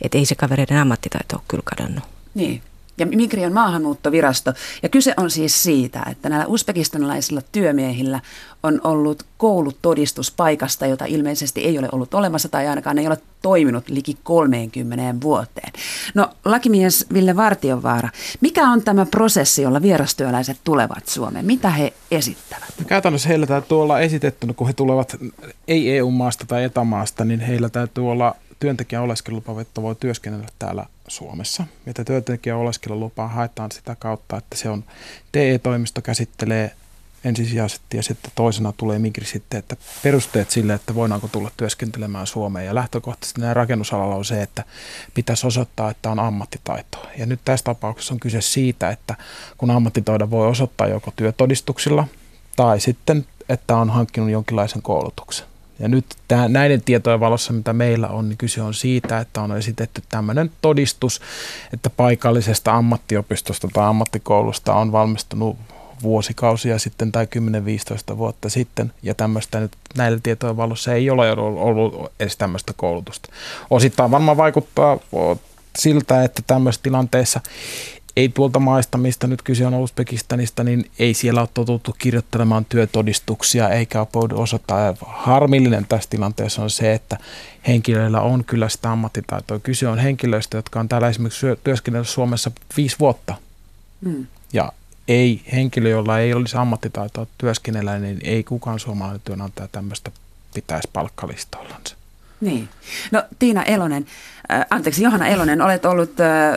että 0.00 0.18
ei 0.18 0.26
se 0.26 0.34
kavereiden 0.34 0.78
ammattitaito 0.78 1.36
ole 1.36 1.42
kyllä 1.48 1.62
kadonnut. 1.64 2.04
Niin. 2.34 2.62
Ja 2.98 3.06
Migri 3.06 3.44
on 3.44 3.52
maahanmuuttovirasto. 3.52 4.52
Ja 4.82 4.88
kyse 4.88 5.14
on 5.16 5.30
siis 5.30 5.62
siitä, 5.62 6.06
että 6.10 6.28
näillä 6.28 6.46
uzbekistanilaisilla 6.46 7.40
työmiehillä 7.52 8.20
on 8.62 8.80
ollut 8.84 9.22
koulutodistus 9.38 10.30
paikasta, 10.30 10.86
jota 10.86 11.04
ilmeisesti 11.04 11.60
ei 11.60 11.78
ole 11.78 11.88
ollut 11.92 12.14
olemassa 12.14 12.48
tai 12.48 12.68
ainakaan 12.68 12.98
ei 12.98 13.06
ole 13.06 13.18
toiminut 13.42 13.88
liki 13.88 14.16
30 14.22 15.20
vuoteen. 15.22 15.72
No 16.14 16.30
lakimies 16.44 17.06
Ville 17.14 17.36
Vartiovaara, 17.36 18.08
mikä 18.40 18.68
on 18.68 18.82
tämä 18.82 19.06
prosessi, 19.06 19.62
jolla 19.62 19.82
vierastyöläiset 19.82 20.56
tulevat 20.64 21.08
Suomeen? 21.08 21.46
Mitä 21.46 21.70
he 21.70 21.92
esittävät? 22.10 22.68
No, 22.78 22.84
käytännössä 22.86 23.28
heillä 23.28 23.46
täytyy 23.46 23.82
olla 23.82 24.00
esitetty, 24.00 24.46
kun 24.56 24.66
he 24.66 24.72
tulevat 24.72 25.16
ei 25.68 25.96
EU-maasta 25.96 26.46
tai 26.46 26.64
etämaasta, 26.64 27.24
niin 27.24 27.40
heillä 27.40 27.68
täytyy 27.68 28.10
olla 28.10 28.34
työntekijän 28.60 29.02
oleskelulupa, 29.02 29.60
että 29.60 29.82
voi 29.82 29.96
työskennellä 30.00 30.48
täällä 30.58 30.86
Suomessa. 31.08 31.64
Ja 31.86 32.04
työntekijän 32.04 32.58
oleskelulupaa 32.58 33.28
haetaan 33.28 33.72
sitä 33.72 33.96
kautta, 33.98 34.36
että 34.36 34.56
se 34.56 34.68
on 34.68 34.84
TE-toimisto 35.32 36.02
käsittelee 36.02 36.70
ensisijaisesti 37.24 37.96
ja 37.96 38.02
sitten 38.02 38.32
toisena 38.34 38.72
tulee 38.72 38.98
Migri 38.98 39.26
sitten, 39.26 39.58
että 39.58 39.76
perusteet 40.02 40.50
sille, 40.50 40.74
että 40.74 40.94
voidaanko 40.94 41.28
tulla 41.28 41.50
työskentelemään 41.56 42.26
Suomeen. 42.26 42.66
Ja 42.66 42.74
lähtökohtaisesti 42.74 43.40
nämä 43.40 43.54
rakennusalalla 43.54 44.16
on 44.16 44.24
se, 44.24 44.42
että 44.42 44.64
pitäisi 45.14 45.46
osoittaa, 45.46 45.90
että 45.90 46.10
on 46.10 46.18
ammattitaitoa. 46.18 47.06
Ja 47.18 47.26
nyt 47.26 47.40
tässä 47.44 47.64
tapauksessa 47.64 48.14
on 48.14 48.20
kyse 48.20 48.40
siitä, 48.40 48.90
että 48.90 49.14
kun 49.58 49.70
ammattitaidon 49.70 50.30
voi 50.30 50.48
osoittaa 50.48 50.86
joko 50.86 51.12
työtodistuksilla 51.16 52.06
tai 52.56 52.80
sitten, 52.80 53.26
että 53.48 53.76
on 53.76 53.90
hankkinut 53.90 54.30
jonkinlaisen 54.30 54.82
koulutuksen. 54.82 55.53
Ja 55.78 55.88
nyt 55.88 56.04
tämä, 56.28 56.48
näiden 56.48 56.82
tietojen 56.82 57.20
valossa, 57.20 57.52
mitä 57.52 57.72
meillä 57.72 58.08
on, 58.08 58.28
niin 58.28 58.36
kyse 58.36 58.62
on 58.62 58.74
siitä, 58.74 59.18
että 59.18 59.42
on 59.42 59.56
esitetty 59.56 60.02
tämmöinen 60.08 60.50
todistus, 60.60 61.20
että 61.72 61.90
paikallisesta 61.90 62.74
ammattiopistosta 62.74 63.68
tai 63.72 63.86
ammattikoulusta 63.86 64.74
on 64.74 64.92
valmistunut 64.92 65.56
vuosikausia 66.02 66.78
sitten 66.78 67.12
tai 67.12 67.26
10-15 68.12 68.16
vuotta 68.16 68.48
sitten, 68.48 68.92
ja 69.02 69.14
tämmöistä 69.14 69.60
nyt 69.60 69.72
näillä 69.96 70.18
tietojen 70.22 70.56
valossa 70.56 70.94
ei 70.94 71.10
ole 71.10 71.30
ollut 71.32 72.12
edes 72.20 72.36
tämmöistä 72.36 72.72
koulutusta. 72.76 73.28
Osittain 73.70 74.10
varmaan 74.10 74.36
vaikuttaa 74.36 74.98
siltä, 75.78 76.24
että 76.24 76.42
tämmöisessä 76.46 76.82
tilanteessa 76.82 77.40
ei 78.16 78.28
tuolta 78.28 78.58
maista, 78.58 78.98
mistä 78.98 79.26
nyt 79.26 79.42
kyse 79.42 79.66
on 79.66 79.74
Uzbekistanista, 79.74 80.64
niin 80.64 80.90
ei 80.98 81.14
siellä 81.14 81.40
ole 81.40 81.48
totuttu 81.54 81.94
kirjoittelemaan 81.98 82.64
työtodistuksia 82.64 83.68
eikä 83.68 84.00
ole 84.00 84.08
voinut 84.14 84.38
osoittaa. 84.38 84.94
Harmillinen 85.06 85.86
tässä 85.88 86.10
tilanteessa 86.10 86.62
on 86.62 86.70
se, 86.70 86.92
että 86.92 87.18
henkilöillä 87.66 88.20
on 88.20 88.44
kyllä 88.44 88.68
sitä 88.68 88.92
ammattitaitoa. 88.92 89.58
Kyse 89.58 89.88
on 89.88 89.98
henkilöistä, 89.98 90.56
jotka 90.56 90.80
on 90.80 90.88
täällä 90.88 91.08
esimerkiksi 91.08 91.46
työskennellyt 91.64 92.08
Suomessa 92.08 92.50
viisi 92.76 92.96
vuotta. 93.00 93.34
Mm. 94.00 94.26
Ja 94.52 94.72
ei 95.08 95.42
henkilö, 95.52 95.88
jolla 95.88 96.18
ei 96.18 96.34
olisi 96.34 96.56
ammattitaitoa 96.56 97.26
työskennellä, 97.38 97.98
niin 97.98 98.18
ei 98.22 98.44
kukaan 98.44 98.78
suomalainen 98.80 99.20
työnantaja 99.24 99.68
tämmöistä 99.72 100.10
pitäisi 100.54 100.88
palkkalistallansa. 100.92 101.96
Niin. 102.44 102.68
No 103.10 103.22
Tiina 103.38 103.62
Elonen, 103.62 104.06
äh, 104.52 104.66
anteeksi 104.70 105.02
Johanna 105.02 105.26
Elonen, 105.26 105.62
olet 105.62 105.84
ollut 105.84 106.20
äh, 106.20 106.50
äh, 106.50 106.56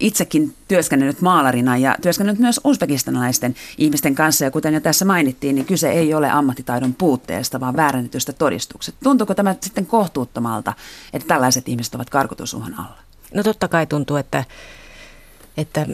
itsekin 0.00 0.54
työskennellyt 0.68 1.20
maalarina 1.20 1.76
ja 1.76 1.96
työskennellyt 2.02 2.40
myös 2.40 2.60
uzbekistanilaisten 2.64 3.54
ihmisten 3.78 4.14
kanssa. 4.14 4.44
Ja 4.44 4.50
kuten 4.50 4.74
jo 4.74 4.80
tässä 4.80 5.04
mainittiin, 5.04 5.54
niin 5.54 5.66
kyse 5.66 5.90
ei 5.90 6.14
ole 6.14 6.30
ammattitaidon 6.30 6.94
puutteesta, 6.94 7.60
vaan 7.60 7.76
väärännetystä 7.76 8.32
todistukset. 8.32 8.94
Tuntuuko 9.02 9.34
tämä 9.34 9.54
sitten 9.60 9.86
kohtuuttomalta, 9.86 10.72
että 11.12 11.28
tällaiset 11.28 11.68
ihmiset 11.68 11.94
ovat 11.94 12.10
karkotusuhan 12.10 12.74
alla? 12.78 12.98
No 13.34 13.42
totta 13.42 13.68
kai 13.68 13.86
tuntuu, 13.86 14.16
että, 14.16 14.44
että 15.56 15.86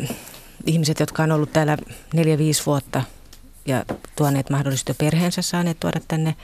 ihmiset, 0.66 1.00
jotka 1.00 1.22
on 1.22 1.32
ollut 1.32 1.52
täällä 1.52 1.76
neljä, 2.14 2.38
viisi 2.38 2.66
vuotta 2.66 3.02
ja 3.66 3.84
tuoneet 4.16 4.50
mahdollisesti 4.50 4.90
jo 4.90 4.94
perheensä 4.94 5.42
saaneet 5.42 5.80
tuoda 5.80 6.00
tänne 6.08 6.36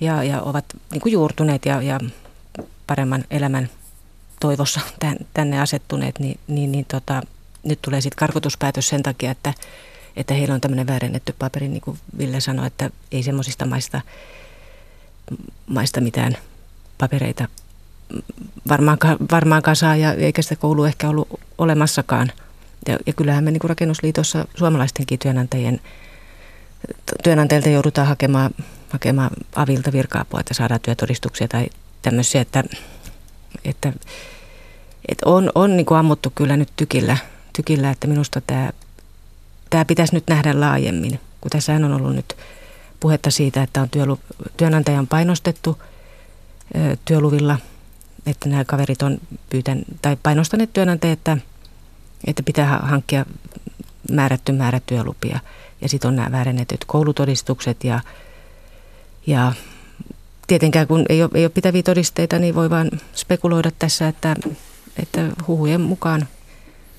ja, 0.00 0.22
ja 0.22 0.42
ovat 0.42 0.64
niin 0.90 1.00
kuin 1.00 1.12
juurtuneet 1.12 1.66
ja, 1.66 1.82
ja 1.82 2.00
paremman 2.86 3.24
elämän 3.30 3.70
toivossa 4.40 4.80
tänne 5.34 5.60
asettuneet, 5.60 6.18
niin, 6.18 6.40
niin, 6.48 6.72
niin 6.72 6.84
tota, 6.84 7.22
nyt 7.64 7.78
tulee 7.82 8.00
sitten 8.00 8.18
karkotuspäätös 8.18 8.88
sen 8.88 9.02
takia, 9.02 9.30
että, 9.30 9.54
että 10.16 10.34
heillä 10.34 10.54
on 10.54 10.60
tämmöinen 10.60 10.86
väärennetty 10.86 11.34
paperi, 11.38 11.68
niin 11.68 11.80
kuin 11.80 11.98
Ville 12.18 12.40
sanoi, 12.40 12.66
että 12.66 12.90
ei 13.12 13.22
semmoisista 13.22 13.66
maista, 13.66 14.00
maista 15.66 16.00
mitään 16.00 16.36
papereita 16.98 17.48
varmaankaan, 18.68 19.16
varmaankaan 19.30 19.76
saa 19.76 19.96
ja 19.96 20.12
eikä 20.12 20.42
sitä 20.42 20.56
koulu 20.56 20.84
ehkä 20.84 21.08
ollut 21.08 21.40
olemassakaan. 21.58 22.32
Ja, 22.88 22.98
ja 23.06 23.12
kyllähän 23.12 23.44
me 23.44 23.50
niin 23.50 23.60
kuin 23.60 23.68
rakennusliitossa 23.68 24.46
suomalaistenkin 24.54 25.18
työnantajien, 25.18 25.80
työnantajilta 27.22 27.68
joudutaan 27.68 28.06
hakemaan, 28.06 28.50
hakemaan 28.88 29.30
avilta 29.54 29.92
virka-apua, 29.92 30.40
että 30.40 30.54
saadaan 30.54 30.80
työtodistuksia 30.80 31.48
tai 31.48 31.66
tämmöisiä, 32.02 32.40
että, 32.40 32.64
että, 33.64 33.92
että 35.08 35.26
on, 35.26 35.50
on 35.54 35.76
niin 35.76 35.86
kuin 35.86 35.98
ammuttu 35.98 36.32
kyllä 36.34 36.56
nyt 36.56 36.72
tykillä, 36.76 37.16
tykillä 37.52 37.90
että 37.90 38.06
minusta 38.06 38.40
tämä, 38.40 38.70
tämä 39.70 39.84
pitäisi 39.84 40.14
nyt 40.14 40.24
nähdä 40.28 40.60
laajemmin, 40.60 41.20
kun 41.40 41.50
tässä 41.50 41.72
on 41.72 41.84
ollut 41.84 42.14
nyt 42.14 42.36
puhetta 43.00 43.30
siitä, 43.30 43.62
että 43.62 43.82
on 43.82 43.90
työlu, 43.90 44.18
työnantajan 44.56 45.06
painostettu 45.06 45.82
työluvilla– 47.04 47.58
että 48.26 48.48
nämä 48.48 48.64
kaverit 48.64 49.02
on 49.02 49.18
pyytän, 49.50 49.82
tai 50.02 50.16
painostaneet 50.22 50.72
työnantajia, 50.72 51.12
että, 51.12 51.36
että 52.26 52.42
pitää 52.42 52.78
hankkia 52.78 53.26
määrätty 54.10 54.52
määrä 54.52 54.80
työlupia. 54.86 55.40
Ja 55.80 55.88
sitten 55.88 56.08
on 56.08 56.16
nämä 56.16 56.32
väärennetyt 56.32 56.84
koulutodistukset 56.84 57.84
ja, 57.84 58.00
ja 59.26 59.52
tietenkään 60.46 60.86
kun 60.86 61.04
ei 61.08 61.22
ole, 61.22 61.30
ei 61.34 61.44
ole 61.44 61.48
pitäviä 61.48 61.82
todisteita, 61.82 62.38
niin 62.38 62.54
voi 62.54 62.70
vaan 62.70 62.90
spekuloida 63.14 63.70
tässä, 63.78 64.08
että, 64.08 64.36
että 65.02 65.20
huhujen 65.46 65.80
mukaan, 65.80 66.28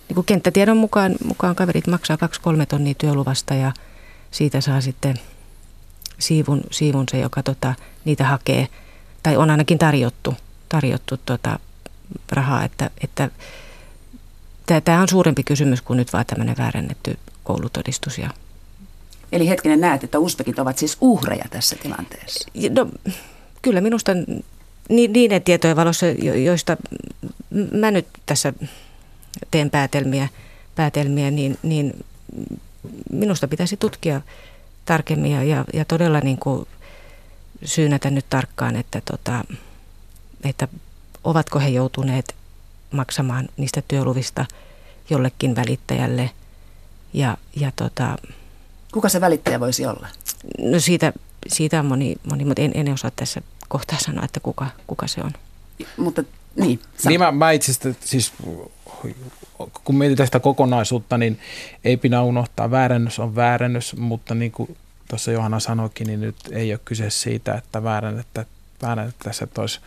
niin 0.07 0.15
kuin 0.15 0.25
kenttätiedon 0.25 0.77
mukaan, 0.77 1.15
mukaan 1.23 1.55
kaverit 1.55 1.87
maksaa 1.87 2.17
2-3 2.63 2.65
tonnia 2.65 2.93
työluvasta 2.93 3.53
ja 3.53 3.73
siitä 4.31 4.61
saa 4.61 4.81
sitten 4.81 5.19
siivun, 6.19 6.61
siivun 6.71 7.05
se, 7.11 7.19
joka 7.19 7.43
tota, 7.43 7.73
niitä 8.05 8.23
hakee. 8.23 8.67
Tai 9.23 9.37
on 9.37 9.49
ainakin 9.49 9.77
tarjottu 9.77 10.35
tarjottu 10.69 11.17
tuota 11.17 11.59
rahaa, 12.31 12.63
että, 12.63 12.89
että 13.03 13.29
tämä 14.81 15.01
on 15.01 15.09
suurempi 15.09 15.43
kysymys 15.43 15.81
kuin 15.81 15.97
nyt 15.97 16.13
vaan 16.13 16.25
tämmöinen 16.25 16.57
väärennetty 16.57 17.17
koulutodistus. 17.43 18.17
Ja 18.17 18.29
Eli 19.31 19.49
hetkinen 19.49 19.81
näet, 19.81 20.03
että 20.03 20.19
uspekit 20.19 20.59
ovat 20.59 20.77
siis 20.77 20.97
uhreja 21.01 21.45
tässä 21.49 21.75
tilanteessa? 21.75 22.49
No, 22.69 22.87
kyllä 23.61 23.81
minusta 23.81 24.11
niiden 24.89 25.43
tietojen 25.43 25.75
valossa, 25.75 26.05
joista 26.45 26.77
mä 27.73 27.91
nyt 27.91 28.07
tässä 28.25 28.53
teen 29.51 29.69
päätelmiä, 29.69 30.27
päätelmiä 30.75 31.31
niin, 31.31 31.57
niin 31.63 32.05
minusta 33.11 33.47
pitäisi 33.47 33.77
tutkia 33.77 34.21
tarkemmin 34.85 35.31
ja, 35.31 35.43
ja, 35.43 35.65
ja 35.73 35.85
todella 35.85 36.19
niin 36.19 36.37
kuin 36.37 36.67
syynätä 37.65 38.09
nyt 38.09 38.25
tarkkaan, 38.29 38.75
että 38.75 39.01
tota, 39.01 39.43
että 40.43 40.67
ovatko 41.23 41.59
he 41.59 41.69
joutuneet 41.69 42.35
maksamaan 42.91 43.49
niistä 43.57 43.81
työluvista 43.87 44.45
jollekin 45.09 45.55
välittäjälle. 45.55 46.29
Ja, 47.13 47.37
ja 47.55 47.71
tota, 47.75 48.17
Kuka 48.91 49.09
se 49.09 49.21
välittäjä 49.21 49.59
voisi 49.59 49.85
olla? 49.85 50.07
No 50.59 50.79
siitä, 50.79 51.13
siitä 51.47 51.79
on 51.79 51.85
moni, 51.85 52.15
moni 52.29 52.45
mutta 52.45 52.61
en, 52.61 52.71
en 52.75 52.93
osaa 52.93 53.11
tässä 53.15 53.41
kohtaa 53.67 53.99
sanoa, 53.99 54.25
että 54.25 54.39
kuka, 54.39 54.67
kuka 54.87 55.07
se 55.07 55.21
on. 55.21 55.31
Mutta 55.97 56.23
niin. 56.55 56.79
Niin 57.07 57.19
mä, 57.19 57.31
mä 57.31 57.51
itse 57.51 57.71
asiassa, 57.71 57.99
siis 58.05 58.33
kun 59.83 59.97
mietitään 59.97 60.27
sitä 60.27 60.39
kokonaisuutta, 60.39 61.17
niin 61.17 61.39
ei 61.83 61.97
pidä 61.97 62.21
unohtaa, 62.21 62.71
väärennys 62.71 63.19
on 63.19 63.35
väärennys, 63.35 63.95
mutta 63.95 64.35
niin 64.35 64.51
kuin 64.51 64.77
tuossa 65.09 65.31
Johanna 65.31 65.59
sanoikin, 65.59 66.07
niin 66.07 66.21
nyt 66.21 66.35
ei 66.51 66.73
ole 66.73 66.79
kyse 66.85 67.09
siitä, 67.09 67.55
että 67.55 67.83
väärännettäisiin, 68.81 69.47
että 69.47 69.61
olisi 69.61 69.79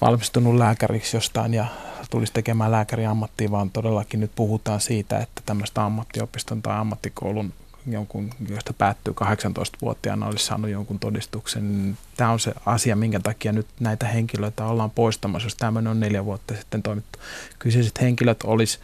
valmistunut 0.00 0.56
lääkäriksi 0.56 1.16
jostain 1.16 1.54
ja 1.54 1.66
tulisi 2.10 2.32
tekemään 2.32 2.70
lääkärin 2.70 3.08
ammattia, 3.08 3.50
vaan 3.50 3.70
todellakin 3.70 4.20
nyt 4.20 4.30
puhutaan 4.34 4.80
siitä, 4.80 5.18
että 5.18 5.42
tämmöistä 5.46 5.84
ammattiopiston 5.84 6.62
tai 6.62 6.76
ammattikoulun 6.78 7.52
jonkun, 7.86 8.30
josta 8.48 8.72
päättyy 8.72 9.14
18-vuotiaana, 9.24 10.26
olisi 10.26 10.46
saanut 10.46 10.70
jonkun 10.70 10.98
todistuksen. 10.98 11.98
Tämä 12.16 12.30
on 12.30 12.40
se 12.40 12.52
asia, 12.66 12.96
minkä 12.96 13.20
takia 13.20 13.52
nyt 13.52 13.66
näitä 13.80 14.06
henkilöitä 14.06 14.64
ollaan 14.64 14.90
poistamassa, 14.90 15.46
jos 15.46 15.54
tämmöinen 15.54 15.90
on 15.90 16.00
neljä 16.00 16.24
vuotta 16.24 16.54
sitten 16.54 16.82
toimittu. 16.82 17.18
Kyseiset 17.58 18.00
henkilöt 18.00 18.42
olisi 18.42 18.78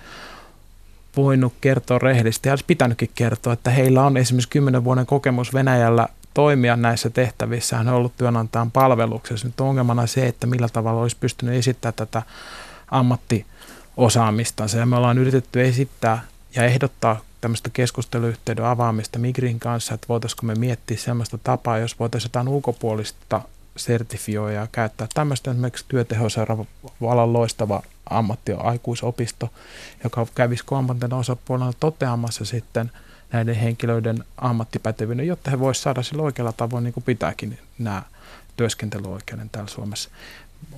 voinut 1.17 1.55
kertoa 1.61 1.99
rehellisesti 1.99 2.49
ja 2.49 2.53
olisi 2.53 2.65
pitänytkin 2.65 3.11
kertoa, 3.15 3.53
että 3.53 3.71
heillä 3.71 4.05
on 4.07 4.17
esimerkiksi 4.17 4.49
10 4.49 4.85
vuoden 4.85 5.07
kokemus 5.07 5.55
Venäjällä 5.55 6.09
toimia 6.35 6.77
näissä 6.77 7.11
tehtävissä, 7.11 7.77
hän 7.77 7.89
on 7.89 7.95
ollut 7.95 8.17
työnantajan 8.17 8.71
palveluksessa. 8.71 9.47
Nyt 9.47 9.61
ongelmana 9.61 10.07
se, 10.07 10.27
että 10.27 10.47
millä 10.47 10.69
tavalla 10.69 11.01
olisi 11.03 11.17
pystynyt 11.21 11.55
esittämään 11.55 11.95
tätä 11.95 12.23
ammattiosaamistansa. 12.91 14.79
Ja 14.79 14.87
me 14.87 14.97
ollaan 14.97 15.19
yritetty 15.19 15.67
esittää 15.67 16.23
ja 16.57 16.65
ehdottaa 16.65 17.21
tämmöistä 17.41 17.71
keskusteluyhteyden 17.73 18.65
avaamista 18.65 19.19
Migrin 19.19 19.61
kanssa, 19.61 19.95
että 19.95 20.09
voitaisiinko 20.09 20.47
me 20.47 20.55
miettiä 20.55 20.97
sellaista 20.97 21.39
tapaa, 21.39 21.79
jos 21.79 21.99
voitaisiin 21.99 22.29
jotain 22.29 22.49
ulkopuolista 22.49 23.43
sertifioijaa 23.77 24.69
käyttää. 24.73 25.09
Tämmöistä 25.15 25.51
esimerkiksi 25.51 25.85
työtehoseuraava 25.89 26.65
vallan 27.01 27.33
loistava 27.33 27.83
ammattiaikuisopisto, 28.11 29.51
joka 30.05 30.27
kävisi 30.35 30.65
kolmantena 30.65 31.17
osapuolella 31.17 31.73
toteamassa 31.81 32.45
sitten– 32.45 32.91
näiden 33.33 33.55
henkilöiden 33.55 34.25
ammattipätevyyden, 34.37 35.27
jotta 35.27 35.51
he 35.51 35.59
voisivat 35.59 35.83
saada 35.83 36.03
sillä 36.03 36.23
oikealla 36.23 36.53
tavoin 36.53 36.85
niin 36.85 36.95
kuin 36.95 37.05
pitääkin 37.05 37.59
nämä 37.79 38.03
työskentelyoikeuden 38.57 39.51
täällä 39.51 39.71
Suomessa. 39.71 40.11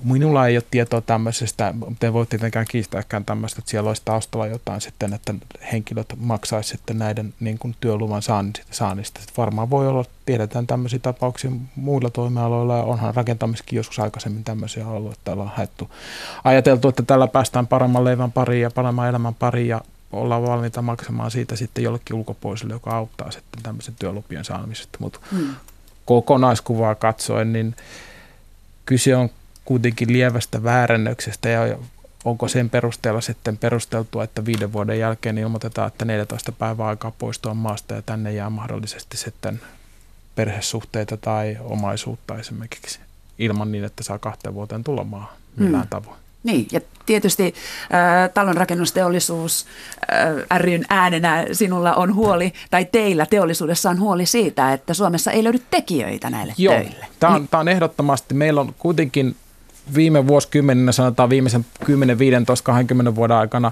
Minulla 0.03 0.47
ei 0.47 0.57
ole 0.57 0.63
tietoa 0.71 1.01
tämmöisestä, 1.01 1.73
mutta 1.87 2.05
ei 2.05 2.13
voi 2.13 2.25
tietenkään 2.25 2.65
kiistääkään 2.69 3.25
tämmöistä, 3.25 3.59
että 3.59 3.71
siellä 3.71 3.87
olisi 3.87 4.01
taustalla 4.05 4.47
jotain 4.47 4.81
sitten, 4.81 5.13
että 5.13 5.33
henkilöt 5.71 6.13
maksaisivat 6.17 6.77
sitten 6.77 6.99
näiden 6.99 7.33
niin 7.39 7.57
kuin 7.57 7.75
työluvan 7.81 8.21
saannista. 8.71 9.19
Sitten 9.19 9.37
varmaan 9.37 9.69
voi 9.69 9.87
olla, 9.87 10.05
tiedetään 10.25 10.67
tämmöisiä 10.67 10.99
tapauksia 10.99 11.51
muilla 11.75 12.09
toimialoilla 12.09 12.77
ja 12.77 12.83
onhan 12.83 13.15
rakentamiskin 13.15 13.77
joskus 13.77 13.99
aikaisemmin 13.99 14.43
tämmöisiä 14.43 14.87
ollut, 14.87 15.13
että 15.13 15.31
on 15.31 15.51
haettu, 15.55 15.89
ajateltu, 16.43 16.87
että 16.87 17.03
tällä 17.03 17.27
päästään 17.27 17.67
paremman 17.67 18.03
leivän 18.03 18.31
pariin 18.31 18.61
ja 18.61 18.71
paremman 18.71 19.09
elämän 19.09 19.35
pariin 19.35 19.67
ja 19.67 19.81
ollaan 20.11 20.43
valmiita 20.43 20.81
maksamaan 20.81 21.31
siitä 21.31 21.55
sitten 21.55 21.83
jollekin 21.83 22.15
ulkopuoliselle, 22.15 22.73
joka 22.73 22.91
auttaa 22.91 23.31
sitten 23.31 23.63
tämmöisen 23.63 23.95
työlupien 23.99 24.45
saamisesta. 24.45 24.97
Mutta 25.01 25.19
hmm. 25.31 25.55
kokonaiskuvaa 26.05 26.95
katsoen, 26.95 27.53
niin 27.53 27.75
kyse 28.85 29.15
on 29.15 29.29
kuitenkin 29.65 30.13
lievästä 30.13 30.63
väärännöksestä 30.63 31.49
ja 31.49 31.77
onko 32.25 32.47
sen 32.47 32.69
perusteella 32.69 33.21
sitten 33.21 33.57
perusteltua, 33.57 34.23
että 34.23 34.45
viiden 34.45 34.73
vuoden 34.73 34.99
jälkeen 34.99 35.37
ilmoitetaan, 35.37 35.87
että 35.87 36.05
14 36.05 36.51
päivää 36.51 36.87
aikaa 36.87 37.11
poistua 37.11 37.53
maasta 37.53 37.93
ja 37.93 38.01
tänne 38.01 38.33
jää 38.33 38.49
mahdollisesti 38.49 39.17
sitten 39.17 39.61
perhesuhteita 40.35 41.17
tai 41.17 41.57
omaisuutta 41.61 42.39
esimerkiksi 42.39 42.99
ilman 43.39 43.71
niin, 43.71 43.83
että 43.83 44.03
saa 44.03 44.19
kahteen 44.19 44.53
vuoteen 44.53 44.83
tulla 44.83 45.03
maahan 45.03 45.41
millään 45.57 45.83
hmm. 45.83 45.89
tavoin. 45.89 46.17
Niin, 46.43 46.67
ja 46.71 46.81
tietysti 47.05 47.43
äh, 47.93 48.29
talonrakennusteollisuus 48.33 49.65
äh, 50.51 50.59
ryn 50.59 50.85
äänenä 50.89 51.45
sinulla 51.51 51.95
on 51.95 52.15
huoli, 52.15 52.53
tai 52.71 52.85
teillä 52.85 53.25
teollisuudessa 53.25 53.89
on 53.89 53.99
huoli 53.99 54.25
siitä, 54.25 54.73
että 54.73 54.93
Suomessa 54.93 55.31
ei 55.31 55.43
löydy 55.43 55.61
tekijöitä 55.71 56.29
näille 56.29 56.53
Joo, 56.57 56.73
töille. 56.73 57.07
Tämä 57.19 57.35
on, 57.35 57.47
tämä 57.47 57.61
on 57.61 57.67
ehdottomasti, 57.67 58.33
meillä 58.33 58.61
on 58.61 58.73
kuitenkin 58.79 59.35
viime 59.95 60.27
vuosikymmeninä, 60.27 60.91
sanotaan 60.91 61.29
viimeisen 61.29 61.65
10, 61.85 62.19
15, 62.19 62.65
20 62.65 63.15
vuoden 63.15 63.37
aikana 63.37 63.71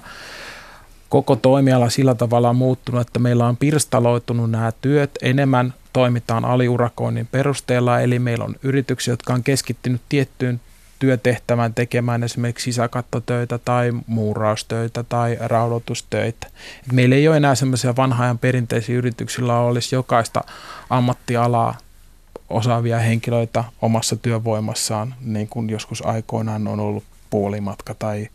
koko 1.10 1.36
toimiala 1.36 1.90
sillä 1.90 2.16
tavalla 2.16 2.50
on 2.50 2.56
muuttunut, 2.56 3.02
että 3.02 3.20
meillä 3.20 3.48
on 3.48 3.58
pirstaloitunut 3.58 4.52
nämä 4.52 4.72
työt, 4.82 5.12
enemmän 5.22 5.74
toimitaan 5.94 6.46
aliurakoinnin 6.46 7.28
perusteella, 7.28 8.00
eli 8.00 8.20
meillä 8.20 8.46
on 8.46 8.56
yrityksiä, 8.64 9.12
jotka 9.12 9.34
on 9.34 9.44
keskittynyt 9.44 10.02
tiettyyn 10.10 10.62
työtehtävän 11.00 11.74
tekemään 11.74 12.24
esimerkiksi 12.24 12.64
sisäkattotöitä 12.64 13.58
tai 13.58 13.92
muuraustöitä 14.08 15.04
tai 15.04 15.38
raudoitustöitä. 15.40 16.48
Meillä 16.92 17.16
ei 17.16 17.28
ole 17.28 17.38
enää 17.38 17.56
semmoisia 17.56 17.96
vanhaajan 17.96 18.38
perinteisiä 18.38 18.98
yrityksillä 18.98 19.60
olisi 19.60 19.96
jokaista 19.96 20.44
ammattialaa 20.90 21.78
osaavia 22.50 23.00
henkilöitä 23.00 23.64
omassa 23.82 24.16
työvoimassaan, 24.16 25.16
niin 25.22 25.48
kuin 25.48 25.70
joskus 25.70 26.06
aikoinaan 26.06 26.68
on 26.68 26.80
ollut 26.80 27.04
puolimatka 27.30 27.94
tai 27.94 28.30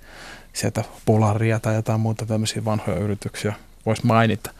sieltä 0.52 0.84
Polaria 1.04 1.60
tai 1.60 1.74
jotain 1.74 2.00
muuta 2.00 2.26
tämmöisiä 2.26 2.64
vanhoja 2.64 2.98
yrityksiä 2.98 3.54
voisi 3.86 4.06
mainita. 4.06 4.50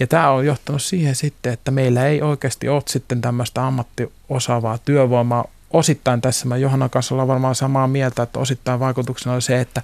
Ja 0.00 0.06
tämä 0.06 0.30
on 0.30 0.46
johtanut 0.46 0.82
siihen 0.82 1.14
sitten, 1.14 1.52
että 1.52 1.70
meillä 1.70 2.06
ei 2.06 2.22
oikeasti 2.22 2.68
ole 2.68 2.82
sitten 2.86 3.20
tämmöistä 3.20 3.66
ammattiosaavaa 3.66 4.78
työvoimaa. 4.78 5.44
Osittain 5.70 6.20
tässä 6.20 6.46
mä 6.46 6.56
Johanna 6.56 6.88
kanssa 6.88 7.14
ollaan 7.14 7.28
varmaan 7.28 7.54
samaa 7.54 7.86
mieltä, 7.86 8.22
että 8.22 8.38
osittain 8.38 8.80
vaikutuksena 8.80 9.34
on 9.34 9.42
se, 9.42 9.60
että 9.60 9.82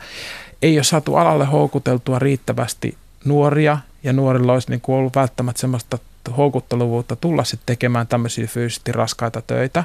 ei 0.62 0.78
ole 0.78 0.84
saatu 0.84 1.16
alalle 1.16 1.44
houkuteltua 1.44 2.18
riittävästi 2.18 2.96
nuoria 3.24 3.78
ja 4.02 4.12
nuorilla 4.12 4.52
olisi 4.52 4.70
niin 4.70 4.80
kuin 4.80 4.96
ollut 4.96 5.16
välttämättä 5.16 5.60
semmoista 5.60 5.98
houkuttelevuutta 6.32 7.16
tulla 7.16 7.44
sitten 7.44 7.66
tekemään 7.66 8.06
tämmöisiä 8.06 8.46
fyysisesti 8.46 8.92
raskaita 8.92 9.42
töitä. 9.46 9.84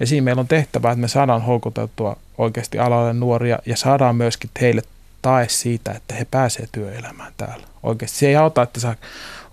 Ja 0.00 0.06
siinä 0.06 0.24
meillä 0.24 0.40
on 0.40 0.48
tehtävä, 0.48 0.90
että 0.90 1.00
me 1.00 1.08
saadaan 1.08 1.42
houkuteltua 1.42 2.16
oikeasti 2.38 2.78
alalle 2.78 3.12
nuoria 3.12 3.58
ja 3.66 3.76
saadaan 3.76 4.16
myöskin 4.16 4.50
heille 4.60 4.82
tae 5.22 5.48
siitä, 5.48 5.92
että 5.92 6.14
he 6.14 6.26
pääsevät 6.30 6.68
työelämään 6.72 7.32
täällä. 7.36 7.66
Oikeasti 7.82 8.18
se 8.18 8.28
ei 8.28 8.36
auta, 8.36 8.62
että 8.62 8.80
sä 8.80 8.96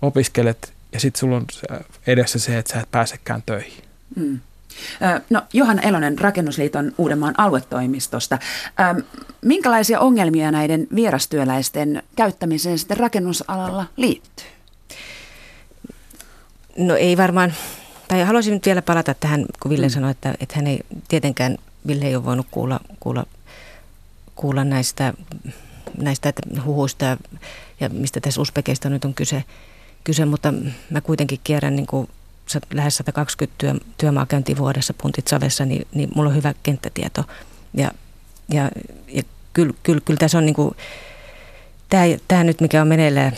opiskelet 0.02 0.72
ja 0.92 1.00
sitten 1.00 1.20
sulla 1.20 1.36
on 1.36 1.46
edessä 2.06 2.38
se, 2.38 2.58
että 2.58 2.72
sä 2.72 2.80
et 2.80 2.90
pääsekään 2.90 3.42
töihin. 3.46 3.84
Mm. 4.16 4.40
No, 5.30 5.42
Johanna 5.52 5.82
Elonen 5.82 6.18
Rakennusliiton 6.18 6.92
Uudenmaan 6.98 7.34
aluetoimistosta. 7.38 8.38
Minkälaisia 9.42 10.00
ongelmia 10.00 10.50
näiden 10.50 10.86
vierastyöläisten 10.94 12.02
käyttämiseen 12.16 12.78
sitten 12.78 12.96
rakennusalalla 12.96 13.86
liittyy? 13.96 14.55
No 16.76 16.96
ei 16.96 17.16
varmaan, 17.16 17.54
tai 18.08 18.22
haluaisin 18.22 18.54
nyt 18.54 18.66
vielä 18.66 18.82
palata 18.82 19.14
tähän, 19.14 19.46
kun 19.60 19.70
Ville 19.70 19.86
mm. 19.86 19.90
sanoi, 19.90 20.10
että, 20.10 20.34
että 20.40 20.56
hän 20.56 20.66
ei 20.66 20.80
tietenkään, 21.08 21.58
Ville 21.86 22.04
ei 22.04 22.16
ole 22.16 22.24
voinut 22.24 22.46
kuulla, 22.50 22.80
kuulla, 23.00 23.26
kuulla 24.36 24.64
näistä, 24.64 25.14
näistä 25.98 26.32
huhuista 26.64 27.16
ja, 27.80 27.88
mistä 27.88 28.20
tässä 28.20 28.40
Uspekeista 28.40 28.88
nyt 28.88 29.04
on 29.04 29.14
kyse, 29.14 29.44
kyse, 30.04 30.24
mutta 30.24 30.54
mä 30.90 31.00
kuitenkin 31.00 31.40
kierrän 31.44 31.76
niin 31.76 31.86
kuin 31.86 32.08
lähes 32.72 32.96
120 32.96 33.54
työ, 33.58 33.74
työmaakäyntiä 33.98 34.56
vuodessa 34.56 34.94
puntit 34.94 35.28
savessa, 35.28 35.64
niin, 35.64 35.86
niin 35.94 36.08
mulla 36.14 36.28
on 36.30 36.36
hyvä 36.36 36.54
kenttätieto. 36.62 37.24
Ja, 37.74 37.90
ja, 38.48 38.70
ja 39.08 39.22
kyllä, 39.52 39.74
kyllä, 39.82 40.00
kyllä 40.04 40.18
tässä 40.18 40.38
on 40.38 40.46
niin 40.46 40.54
kuin, 40.54 40.76
tämä, 41.88 42.02
tämä 42.28 42.44
nyt 42.44 42.60
mikä 42.60 42.82
on 42.82 42.88
meneillään 42.88 43.36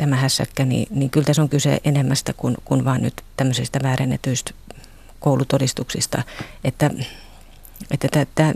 tämä 0.00 0.16
hässäkkä, 0.16 0.64
niin, 0.64 0.86
niin 0.90 1.10
kyllä 1.10 1.24
tässä 1.24 1.42
on 1.42 1.48
kyse 1.48 1.80
enemmästä 1.84 2.32
kuin, 2.32 2.56
kuin 2.64 2.84
vain 2.84 3.02
nyt 3.02 3.22
tämmöisistä 3.36 3.78
väärennetyistä 3.82 4.50
koulutodistuksista. 5.20 6.22
Että, 6.64 6.90
että 7.90 8.08
tämä, 8.08 8.26
tämä, 8.34 8.52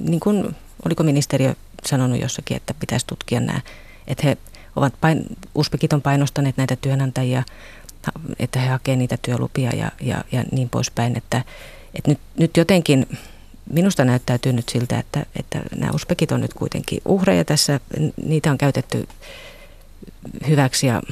niin 0.00 0.20
kuin, 0.20 0.56
oliko 0.84 1.02
ministeriö 1.02 1.54
sanonut 1.86 2.20
jossakin, 2.20 2.56
että 2.56 2.74
pitäisi 2.74 3.06
tutkia 3.06 3.40
nämä, 3.40 3.60
että 4.06 4.26
he 4.26 4.36
ovat, 4.76 4.94
pain, 5.00 5.24
Uspekit 5.54 5.92
on 5.92 6.02
painostaneet 6.02 6.56
näitä 6.56 6.76
työnantajia, 6.76 7.42
että 8.38 8.60
he 8.60 8.68
hakevat 8.68 8.98
niitä 8.98 9.18
työlupia 9.22 9.70
ja, 9.76 9.92
ja, 10.00 10.24
ja 10.32 10.44
niin 10.52 10.68
poispäin, 10.68 11.16
että, 11.16 11.44
että 11.94 12.10
nyt, 12.10 12.18
nyt 12.38 12.56
jotenkin 12.56 13.06
minusta 13.72 14.04
näyttäytyy 14.04 14.52
nyt 14.52 14.68
siltä, 14.68 14.98
että, 14.98 15.26
että 15.36 15.60
nämä 15.76 15.92
uspekit 15.94 16.32
on 16.32 16.40
nyt 16.40 16.54
kuitenkin 16.54 17.00
uhreja 17.04 17.44
tässä, 17.44 17.80
niitä 18.24 18.50
on 18.50 18.58
käytetty 18.58 19.08
hyväksi 20.48 20.86
ja, 20.86 21.02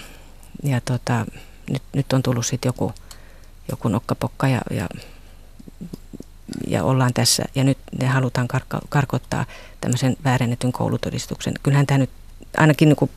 ja 0.62 0.80
tota, 0.80 1.26
nyt, 1.70 1.82
nyt 1.92 2.12
on 2.12 2.22
tullut 2.22 2.46
sitten 2.46 2.68
joku, 2.68 2.92
joku 3.70 3.88
nokkapokka 3.88 4.48
ja, 4.48 4.60
ja, 4.70 4.88
ja 6.66 6.84
ollaan 6.84 7.14
tässä 7.14 7.44
ja 7.54 7.64
nyt 7.64 7.78
ne 8.00 8.06
halutaan 8.06 8.48
karko, 8.48 8.78
karkottaa 8.88 9.46
tämmöisen 9.80 10.16
väärennetyn 10.24 10.72
koulutodistuksen. 10.72 11.54
Kyllähän 11.62 11.86
tämä 11.86 11.98
nyt 11.98 12.10
ainakin 12.56 12.88
niin 12.88 13.10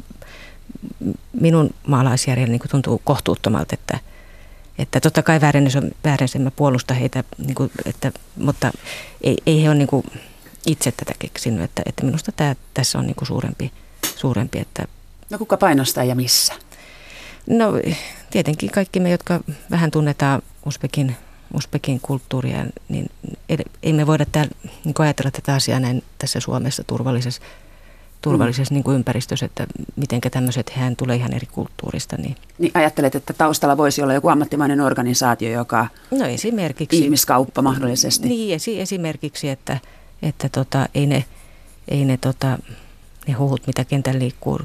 minun 1.33 1.69
maalaisjärjellä 1.87 2.51
niin 2.51 2.69
tuntuu 2.71 3.01
kohtuuttomalta, 3.03 3.73
että, 3.73 3.99
että 4.77 4.99
totta 4.99 5.23
kai 5.23 5.41
väärennys 5.41 5.75
on 5.75 5.91
väärennys, 6.03 6.35
mä 6.35 6.51
puolusta 6.51 6.93
heitä, 6.93 7.23
niin 7.37 7.55
kuin, 7.55 7.71
että, 7.85 8.11
mutta 8.35 8.71
ei, 9.21 9.37
ei 9.45 9.63
he 9.63 9.69
ole 9.69 9.77
niin 9.77 9.87
kuin 9.87 10.05
itse 10.65 10.91
tätä 10.91 11.13
keksinyt, 11.19 11.63
että, 11.63 11.81
että 11.85 12.05
minusta 12.05 12.31
tämä, 12.31 12.55
tässä 12.73 12.99
on 12.99 13.07
niin 13.07 13.15
kuin 13.15 13.27
suurempi, 13.27 13.71
suurempi, 14.15 14.59
että 14.59 14.87
No 15.31 15.37
kuka 15.37 15.57
painostaa 15.57 16.03
ja 16.03 16.15
missä? 16.15 16.53
No 17.49 17.73
tietenkin 18.29 18.71
kaikki 18.71 18.99
me, 18.99 19.09
jotka 19.09 19.39
vähän 19.71 19.91
tunnetaan 19.91 20.41
Uzbekin, 20.65 21.15
Uzbekin 21.53 21.99
kulttuuria, 21.99 22.65
niin 22.89 23.11
ei 23.83 23.93
me 23.93 24.07
voida 24.07 24.25
täällä, 24.31 24.51
niin 24.85 24.95
ajatella 24.99 25.31
tätä 25.31 25.53
asiaa 25.53 25.79
näin 25.79 26.03
tässä 26.17 26.39
Suomessa 26.39 26.83
turvallisessa, 26.87 27.41
turvallisessa 28.21 28.73
mm. 28.73 28.75
niin 28.75 28.83
kuin 28.83 28.95
ympäristössä, 28.95 29.45
että 29.45 29.67
miten 29.95 30.21
tämmöiset, 30.21 30.69
hän 30.69 30.95
tulee 30.95 31.15
ihan 31.15 31.33
eri 31.33 31.47
kulttuurista. 31.51 32.17
Niin. 32.17 32.35
niin 32.57 32.71
ajattelet, 32.73 33.15
että 33.15 33.33
taustalla 33.33 33.77
voisi 33.77 34.01
olla 34.01 34.13
joku 34.13 34.29
ammattimainen 34.29 34.81
organisaatio, 34.81 35.51
joka 35.51 35.87
no 36.11 36.25
esimerkiksi, 36.25 36.97
ihmiskauppa 36.97 37.61
mahdollisesti. 37.61 38.27
Niin, 38.27 38.59
esimerkiksi, 38.77 39.49
että, 39.49 39.77
että 40.21 40.49
tota, 40.49 40.89
ei 40.95 41.05
ne, 41.05 41.25
ei 41.87 42.05
ne, 42.05 42.17
tota, 42.17 42.57
ne 43.27 43.33
huhut, 43.33 43.67
mitä 43.67 43.85
kentän 43.85 44.19
liikkuu, 44.19 44.59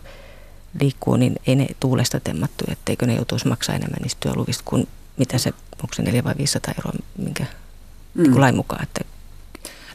liikkuu, 0.81 1.17
niin 1.17 1.37
ei 1.47 1.57
ne 1.57 1.67
tuulesta 1.81 2.21
temmattu, 2.21 2.65
etteikö 2.69 3.07
ne 3.07 3.15
joutuisi 3.15 3.49
maksaa 3.49 3.75
enemmän 3.75 4.03
niistä 4.03 4.21
työluvista 4.21 4.63
kuin 4.67 4.89
mitä 5.17 5.39
se, 5.39 5.53
onko 5.83 5.95
se 5.95 6.03
4 6.03 6.25
vai 6.25 6.35
500 6.39 6.75
euroa, 6.79 6.93
minkä 7.19 7.45
mm. 8.15 8.23
Niin 8.23 8.41
lain 8.41 8.57
mukaan. 8.57 8.83
Että. 8.83 9.01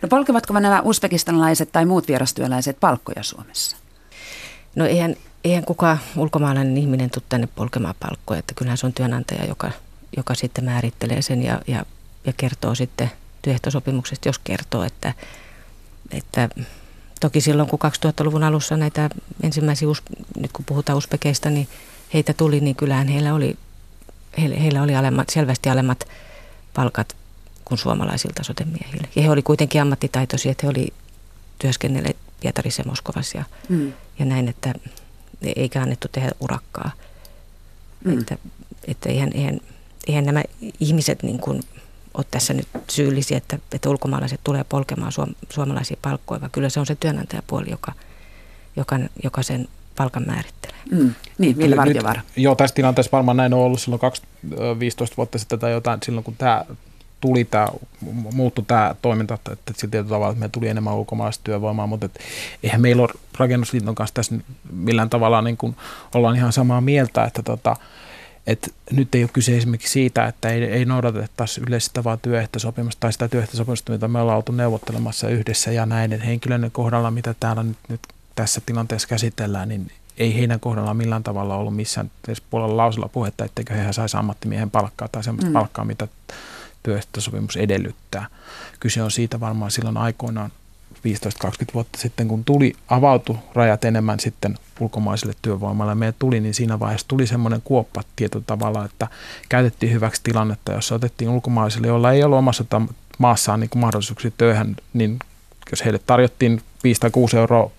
No 0.01 0.07
polkevatko 0.09 0.59
nämä 0.59 0.81
uzbekistanilaiset 0.81 1.71
tai 1.71 1.85
muut 1.85 2.07
vierastyöläiset 2.07 2.79
palkkoja 2.79 3.23
Suomessa? 3.23 3.77
No 4.75 4.85
eihän, 4.85 5.15
eihän 5.43 5.65
kukaan 5.65 5.99
ulkomaalainen 6.17 6.77
ihminen 6.77 7.09
tule 7.09 7.23
tänne 7.29 7.47
polkemaan 7.55 7.95
palkkoja, 7.99 8.39
että 8.39 8.53
kyllähän 8.53 8.77
se 8.77 8.85
on 8.85 8.93
työnantaja, 8.93 9.45
joka, 9.45 9.71
joka 10.17 10.35
sitten 10.35 10.65
määrittelee 10.65 11.21
sen 11.21 11.43
ja, 11.43 11.61
ja, 11.67 11.85
ja 12.25 12.33
kertoo 12.37 12.75
sitten 12.75 13.11
työehtosopimuksesta, 13.41 14.29
jos 14.29 14.39
kertoo, 14.39 14.83
että, 14.83 15.13
että 16.11 16.49
Toki 17.21 17.41
silloin, 17.41 17.69
kun 17.69 17.79
2000-luvun 18.05 18.43
alussa 18.43 18.77
näitä 18.77 19.09
ensimmäisiä, 19.43 19.87
nyt 20.39 20.51
kun 20.51 20.65
puhutaan 20.65 20.97
uspekeista, 20.97 21.49
niin 21.49 21.67
heitä 22.13 22.33
tuli, 22.33 22.59
niin 22.59 22.75
kyllähän 22.75 23.07
heillä 23.07 23.33
oli, 23.33 23.57
heillä, 24.37 24.81
oli 24.81 24.95
alemmat, 24.95 25.29
selvästi 25.29 25.69
alemmat 25.69 26.07
palkat 26.73 27.15
kuin 27.65 27.77
suomalaisilta 27.77 28.43
sotemiehillä. 28.43 29.07
Ja 29.15 29.21
he 29.21 29.29
oli 29.29 29.41
kuitenkin 29.41 29.81
ammattitaitoisia, 29.81 30.51
että 30.51 30.67
he 30.67 30.69
oli 30.69 30.93
työskennelleet 31.59 32.17
Pietarissa 32.39 32.81
ja 32.81 32.89
Moskovassa 32.89 33.37
ja, 33.37 33.43
mm. 33.69 33.93
ja 34.19 34.25
näin, 34.25 34.47
että 34.47 34.73
eikä 35.55 35.81
annettu 35.81 36.07
tehdä 36.11 36.31
urakkaa. 36.39 36.91
Mm. 38.05 38.19
Että, 38.19 38.37
että 38.87 39.09
eihän, 39.09 39.31
eihän, 39.33 39.59
eihän 40.07 40.25
nämä 40.25 40.43
ihmiset 40.79 41.23
niin 41.23 41.39
kuin 41.39 41.63
ole 42.13 42.25
tässä 42.31 42.53
nyt 42.53 42.67
syyllisiä, 42.89 43.37
että, 43.37 43.59
että 43.71 43.89
ulkomaalaiset 43.89 44.39
tulee 44.43 44.63
polkemaan 44.63 45.11
suom, 45.11 45.29
suomalaisia 45.49 45.97
palkkoja, 46.01 46.41
vaan 46.41 46.51
kyllä 46.51 46.69
se 46.69 46.79
on 46.79 46.85
se 46.85 46.95
työnantajapuoli, 46.95 47.69
joka, 47.69 47.91
joka, 48.75 48.99
joka 49.23 49.43
sen 49.43 49.67
palkan 49.95 50.23
määrittelee. 50.27 50.79
Mm. 50.91 51.13
Niin, 51.37 51.57
Ville 51.57 51.75
Vartiovaara. 51.75 52.21
Joo, 52.35 52.55
tässä 52.55 52.75
tilanteessa 52.75 53.11
varmaan 53.11 53.37
näin 53.37 53.53
on 53.53 53.59
ollut 53.59 53.81
silloin 53.81 54.01
15 54.79 55.17
vuotta 55.17 55.39
sitten 55.39 55.59
tai 55.59 55.71
jotain, 55.71 55.99
silloin 56.03 56.23
kun 56.23 56.35
tämä 56.37 56.65
tuli 57.21 57.45
tämä, 57.45 57.67
muuttui 58.33 58.65
tämä 58.67 58.95
toiminta, 59.01 59.33
että 59.33 59.73
sillä 59.77 59.91
tietyllä 59.91 60.09
tavalla, 60.09 60.31
että 60.31 60.39
me 60.39 60.49
tuli 60.49 60.67
enemmän 60.67 60.95
ulkomaalaista 60.95 61.43
työvoimaa, 61.43 61.87
mutta 61.87 62.05
et, 62.05 62.19
eihän 62.63 62.81
meillä 62.81 63.01
ole 63.01 63.09
rakennusliiton 63.37 63.95
kanssa 63.95 64.13
tässä 64.13 64.35
millään 64.71 65.09
tavalla 65.09 65.41
niin 65.41 65.57
kuin 65.57 65.75
ollaan 66.15 66.35
ihan 66.35 66.53
samaa 66.53 66.81
mieltä, 66.81 67.23
että 67.23 67.43
tota, 67.43 67.75
et 68.47 68.73
nyt 68.91 69.15
ei 69.15 69.23
ole 69.23 69.29
kyse 69.33 69.57
esimerkiksi 69.57 69.91
siitä, 69.91 70.25
että 70.25 70.49
ei, 70.49 70.63
ei 70.63 70.85
noudatettaisi 70.85 71.61
yleissitovaa 71.67 72.17
työehtosopimusta 72.17 72.99
tai 72.99 73.13
sitä 73.13 73.27
työehtosopimusta, 73.27 73.91
mitä 73.91 74.07
me 74.07 74.21
ollaan 74.21 74.37
oltu 74.37 74.51
neuvottelemassa 74.51 75.29
yhdessä 75.29 75.71
ja 75.71 75.85
näiden 75.85 76.21
henkilöiden 76.21 76.71
kohdalla, 76.71 77.11
mitä 77.11 77.35
täällä 77.39 77.63
nyt, 77.63 77.77
nyt 77.89 77.99
tässä 78.35 78.61
tilanteessa 78.65 79.07
käsitellään, 79.07 79.69
niin 79.69 79.91
ei 80.17 80.35
heidän 80.35 80.59
kohdallaan 80.59 80.97
millään 80.97 81.23
tavalla 81.23 81.55
ollut 81.55 81.75
missään 81.75 82.11
edes 82.27 82.41
puolella 82.41 82.77
lausella 82.77 83.09
puhetta, 83.09 83.45
etteikö 83.45 83.73
he 83.73 83.93
saisi 83.93 84.17
ammattimiehen 84.17 84.71
palkkaa 84.71 85.07
tai 85.07 85.23
sellaista 85.23 85.49
mm. 85.49 85.53
palkkaa, 85.53 85.85
mitä 85.85 86.07
työehtosopimus 86.83 87.57
edellyttää. 87.57 88.25
Kyse 88.79 89.03
on 89.03 89.11
siitä 89.11 89.39
varmaan 89.39 89.71
silloin 89.71 89.97
aikoinaan 89.97 90.51
15-20 91.07 91.73
vuotta 91.73 91.97
sitten, 91.97 92.27
kun 92.27 92.43
tuli, 92.43 92.73
avautu 92.89 93.37
rajat 93.53 93.85
enemmän 93.85 94.19
sitten 94.19 94.57
ulkomaiselle 94.79 95.33
työvoimalle, 95.41 95.95
meille 95.95 96.15
tuli, 96.19 96.39
niin 96.39 96.53
siinä 96.53 96.79
vaiheessa 96.79 97.07
tuli 97.07 97.27
semmoinen 97.27 97.61
kuoppa 97.63 98.01
tietyllä 98.15 98.43
tavalla, 98.47 98.85
että 98.85 99.07
käytettiin 99.49 99.93
hyväksi 99.93 100.21
tilannetta, 100.23 100.71
jossa 100.71 100.95
otettiin 100.95 101.29
ulkomaisille, 101.29 101.87
joilla 101.87 102.11
ei 102.11 102.23
ollut 102.23 102.39
omassa 102.39 102.65
maassaan 103.17 103.59
niin 103.59 103.69
mahdollisuuksia 103.75 104.31
työhön, 104.37 104.75
niin 104.93 105.19
jos 105.71 105.85
heille 105.85 105.99
tarjottiin 105.99 106.61
5 106.83 107.01
tai 107.01 107.11
6 107.11 107.37
euroa 107.37 107.71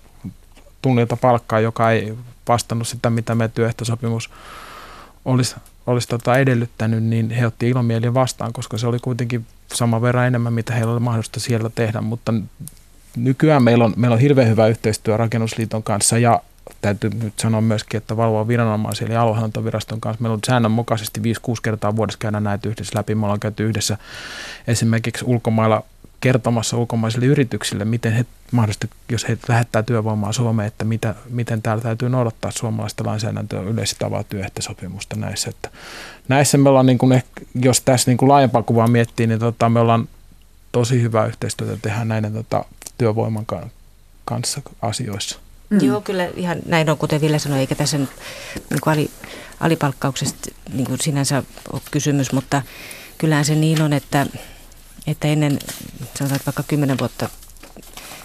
tunnilta 0.81 1.17
palkkaa, 1.17 1.59
joka 1.59 1.91
ei 1.91 2.13
vastannut 2.47 2.87
sitä, 2.87 3.09
mitä 3.09 3.35
me 3.35 3.47
työehtosopimus 3.47 4.29
olisi, 5.25 5.55
olisi 5.87 6.07
tota 6.07 6.37
edellyttänyt, 6.37 7.03
niin 7.03 7.29
he 7.29 7.47
otti 7.47 7.69
ilomielin 7.69 8.13
vastaan, 8.13 8.53
koska 8.53 8.77
se 8.77 8.87
oli 8.87 8.99
kuitenkin 8.99 9.45
sama 9.73 10.01
verran 10.01 10.27
enemmän, 10.27 10.53
mitä 10.53 10.73
heillä 10.73 10.91
oli 10.91 10.99
mahdollista 10.99 11.39
siellä 11.39 11.69
tehdä, 11.69 12.01
mutta 12.01 12.33
nykyään 13.15 13.63
meillä 13.63 13.85
on, 13.85 13.93
meillä 13.95 14.15
on 14.15 14.21
hirveän 14.21 14.49
hyvä 14.49 14.67
yhteistyö 14.67 15.17
Rakennusliiton 15.17 15.83
kanssa 15.83 16.17
ja 16.17 16.41
täytyy 16.81 17.09
nyt 17.09 17.33
sanoa 17.39 17.61
myöskin, 17.61 17.97
että 17.97 18.17
valvoa 18.17 18.47
viranomaisia 18.47 19.07
eli 19.07 19.15
aluehallintoviraston 19.15 20.01
kanssa. 20.01 20.21
Meillä 20.21 20.33
on 20.33 20.39
säännönmukaisesti 20.47 21.19
5-6 21.19 21.23
kertaa 21.63 21.95
vuodessa 21.95 22.19
käydä 22.19 22.39
näitä 22.39 22.69
yhdessä 22.69 22.97
läpi. 22.99 23.15
Me 23.15 23.25
ollaan 23.25 23.39
käyty 23.39 23.63
yhdessä 23.63 23.97
esimerkiksi 24.67 25.25
ulkomailla 25.27 25.83
kertomassa 26.23 26.77
ulkomaisille 26.77 27.25
yrityksille, 27.25 27.85
miten 27.85 28.13
he 28.13 28.25
mahdollisesti, 28.51 28.89
jos 29.11 29.27
he 29.27 29.37
lähettää 29.47 29.83
työvoimaa 29.83 30.33
Suomeen, 30.33 30.67
että 30.67 30.85
mitä, 30.85 31.15
miten 31.29 31.61
täällä 31.61 31.83
täytyy 31.83 32.09
noudattaa 32.09 32.51
suomalaista 32.51 33.05
lainsäädäntöä 33.05 33.61
yleistavaa 33.61 34.23
työehtosopimusta 34.23 35.15
näissä. 35.15 35.49
Että 35.49 35.69
näissä 36.27 36.57
me 36.57 36.69
ollaan, 36.69 36.85
niin 36.85 36.97
kuin, 36.97 37.23
jos 37.55 37.81
tässä 37.81 38.11
niin 38.11 38.17
kuin 38.17 38.29
laajempaa 38.29 38.63
kuvaa 38.63 38.87
miettii, 38.87 39.27
niin 39.27 39.39
tota, 39.39 39.69
me 39.69 39.79
ollaan 39.79 40.09
tosi 40.71 41.01
hyvää 41.01 41.25
yhteistyötä 41.25 41.77
tehdä 41.81 42.05
näiden 42.05 42.33
tota, 42.33 42.65
työvoiman 42.97 43.45
kanssa 44.25 44.61
asioissa. 44.81 45.39
Mm. 45.69 45.79
Joo, 45.81 46.01
kyllä 46.01 46.29
ihan 46.35 46.57
näin 46.65 46.89
on, 46.89 46.97
kuten 46.97 47.21
Ville 47.21 47.39
sanoi, 47.39 47.59
eikä 47.59 47.75
tässä 47.75 47.97
nyt 47.97 48.09
niin 48.69 48.81
kuin 48.81 48.93
ali, 48.93 49.11
alipalkkauksesta 49.59 50.51
niin 50.73 50.85
kuin 50.85 50.99
sinänsä 51.01 51.43
ole 51.73 51.81
kysymys, 51.91 52.31
mutta 52.31 52.61
kyllähän 53.17 53.45
se 53.45 53.55
niin 53.55 53.81
on, 53.81 53.93
että, 53.93 54.27
että 55.07 55.27
ennen, 55.27 55.59
sanotaan 55.99 56.35
että 56.35 56.45
vaikka 56.45 56.63
kymmenen 56.63 56.99
vuotta 56.99 57.29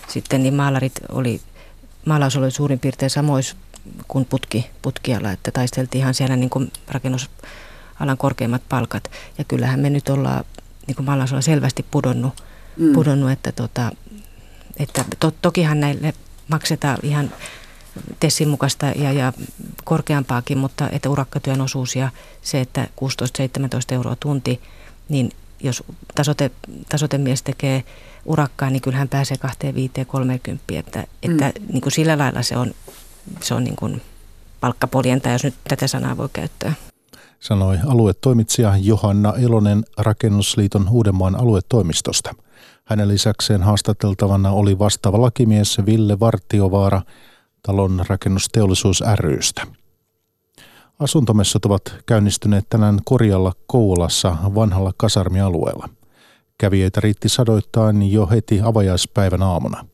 sitten, 0.08 0.42
niin 0.42 0.54
maalarit 0.54 0.92
oli, 1.08 1.40
maalaus 2.06 2.36
oli 2.36 2.50
suurin 2.50 2.78
piirtein 2.78 3.10
samois 3.10 3.56
kuin 4.08 4.24
putki, 4.24 4.70
putkiala, 4.82 5.32
että 5.32 5.50
taisteltiin 5.50 6.00
ihan 6.00 6.14
siellä 6.14 6.36
niin 6.36 6.50
kuin 6.50 6.72
rakennusalan 6.88 8.18
korkeimmat 8.18 8.62
palkat. 8.68 9.10
Ja 9.38 9.44
kyllähän 9.44 9.80
me 9.80 9.90
nyt 9.90 10.08
ollaan 10.08 10.44
niin 10.86 10.96
kuin 10.96 11.06
maalaus 11.06 11.34
selvästi 11.40 11.86
pudonnut, 11.90 12.42
mm. 12.76 12.92
pudonnut 12.92 13.30
että, 13.30 13.52
tota, 13.52 13.92
että 14.78 15.04
to, 15.18 15.32
tokihan 15.42 15.80
näille 15.80 16.14
maksetaan 16.48 16.98
ihan 17.02 17.30
TESin 18.20 18.48
mukaista 18.48 18.86
ja, 18.86 19.12
ja 19.12 19.32
korkeampaakin, 19.84 20.58
mutta 20.58 20.88
että 20.92 21.10
urakkatyön 21.10 21.60
osuus 21.60 21.96
ja 21.96 22.10
se, 22.42 22.60
että 22.60 22.86
16-17 23.92 23.94
euroa 23.94 24.16
tunti, 24.20 24.60
niin 25.08 25.30
jos 25.60 25.84
tasote, 26.14 26.50
tasotemies 26.88 27.42
tekee 27.42 27.84
urakkaa, 28.24 28.70
niin 28.70 28.82
kyllähän 28.82 29.08
pääsee 29.08 29.36
2, 29.36 29.58
5, 29.74 29.92
30, 30.06 30.64
että, 30.68 31.04
että 31.22 31.52
mm. 31.60 31.66
niin 31.72 31.80
kuin 31.80 31.92
sillä 31.92 32.18
lailla 32.18 32.42
se 32.42 32.56
on, 32.56 32.74
se 33.40 33.54
on 33.54 33.64
niin 33.64 33.76
kuin 33.76 34.02
palkkapoljenta, 34.60 35.28
jos 35.28 35.44
nyt 35.44 35.54
tätä 35.68 35.86
sanaa 35.86 36.16
voi 36.16 36.28
käyttää. 36.32 36.72
Sanoi 37.40 37.78
aluetoimitsija 37.86 38.76
Johanna 38.76 39.34
Elonen 39.34 39.84
Rakennusliiton 39.96 40.88
Uudenmaan 40.90 41.40
aluetoimistosta. 41.40 42.34
Hänen 42.84 43.08
lisäkseen 43.08 43.62
haastateltavana 43.62 44.50
oli 44.50 44.78
vastaava 44.78 45.20
lakimies 45.20 45.78
Ville 45.86 46.20
Vartiovaara 46.20 47.02
talon 47.62 48.04
rakennusteollisuus 48.08 49.02
rystä. 49.14 49.66
Asuntomessut 50.98 51.64
ovat 51.64 51.94
käynnistyneet 52.06 52.64
tänään 52.70 52.98
Korjalla 53.04 53.52
Koulassa 53.66 54.36
vanhalla 54.54 54.92
kasarmialueella. 54.96 55.88
Kävijöitä 56.58 57.00
riitti 57.00 57.28
sadoittain 57.28 58.12
jo 58.12 58.26
heti 58.26 58.60
avajaispäivän 58.60 59.42
aamuna. 59.42 59.86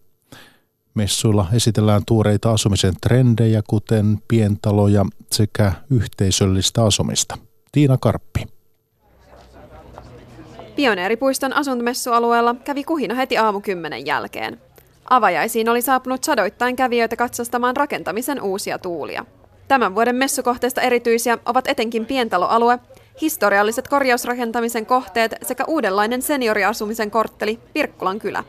Messuilla 0.94 1.46
esitellään 1.52 2.02
tuoreita 2.06 2.52
asumisen 2.52 2.94
trendejä, 3.00 3.62
kuten 3.68 4.18
pientaloja 4.28 5.06
sekä 5.32 5.72
yhteisöllistä 5.90 6.84
asumista. 6.84 7.38
Tiina 7.72 7.98
Karppi. 7.98 8.53
Pioneeripuiston 10.76 11.52
asuntomessualueella 11.52 12.54
kävi 12.64 12.84
kuhina 12.84 13.14
heti 13.14 13.38
aamu 13.38 13.60
kymmenen 13.60 14.06
jälkeen. 14.06 14.60
Avajaisiin 15.10 15.68
oli 15.68 15.82
saapunut 15.82 16.24
sadoittain 16.24 16.76
kävijöitä 16.76 17.16
katsastamaan 17.16 17.76
rakentamisen 17.76 18.42
uusia 18.42 18.78
tuulia. 18.78 19.24
Tämän 19.68 19.94
vuoden 19.94 20.16
messukohteista 20.16 20.80
erityisiä 20.80 21.38
ovat 21.46 21.66
etenkin 21.68 22.06
pientaloalue, 22.06 22.78
historialliset 23.20 23.88
korjausrakentamisen 23.88 24.86
kohteet 24.86 25.34
sekä 25.42 25.64
uudenlainen 25.64 26.22
senioriasumisen 26.22 27.10
kortteli 27.10 27.60
Virkkulan 27.74 28.18
kylä. 28.18 28.44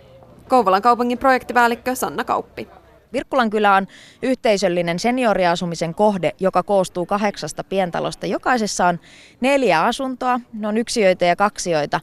Kouvolan 0.47 0.81
kaupungin 0.81 1.17
projektipäällikkö 1.17 1.95
Sanna 1.95 2.23
Kauppi. 2.23 2.67
Virkkulan 3.15 3.49
kylä 3.49 3.75
on 3.75 3.87
yhteisöllinen 4.21 4.99
senioriasumisen 4.99 5.95
kohde, 5.95 6.31
joka 6.39 6.63
koostuu 6.63 7.05
kahdeksasta 7.05 7.63
pientalosta. 7.63 8.25
Jokaisessa 8.25 8.85
on 8.85 8.99
neljä 9.41 9.83
asuntoa, 9.83 10.39
ne 10.53 10.67
on 10.67 10.77
yksiöitä 10.77 11.25
ja 11.25 11.35
kaksioita. 11.35 11.99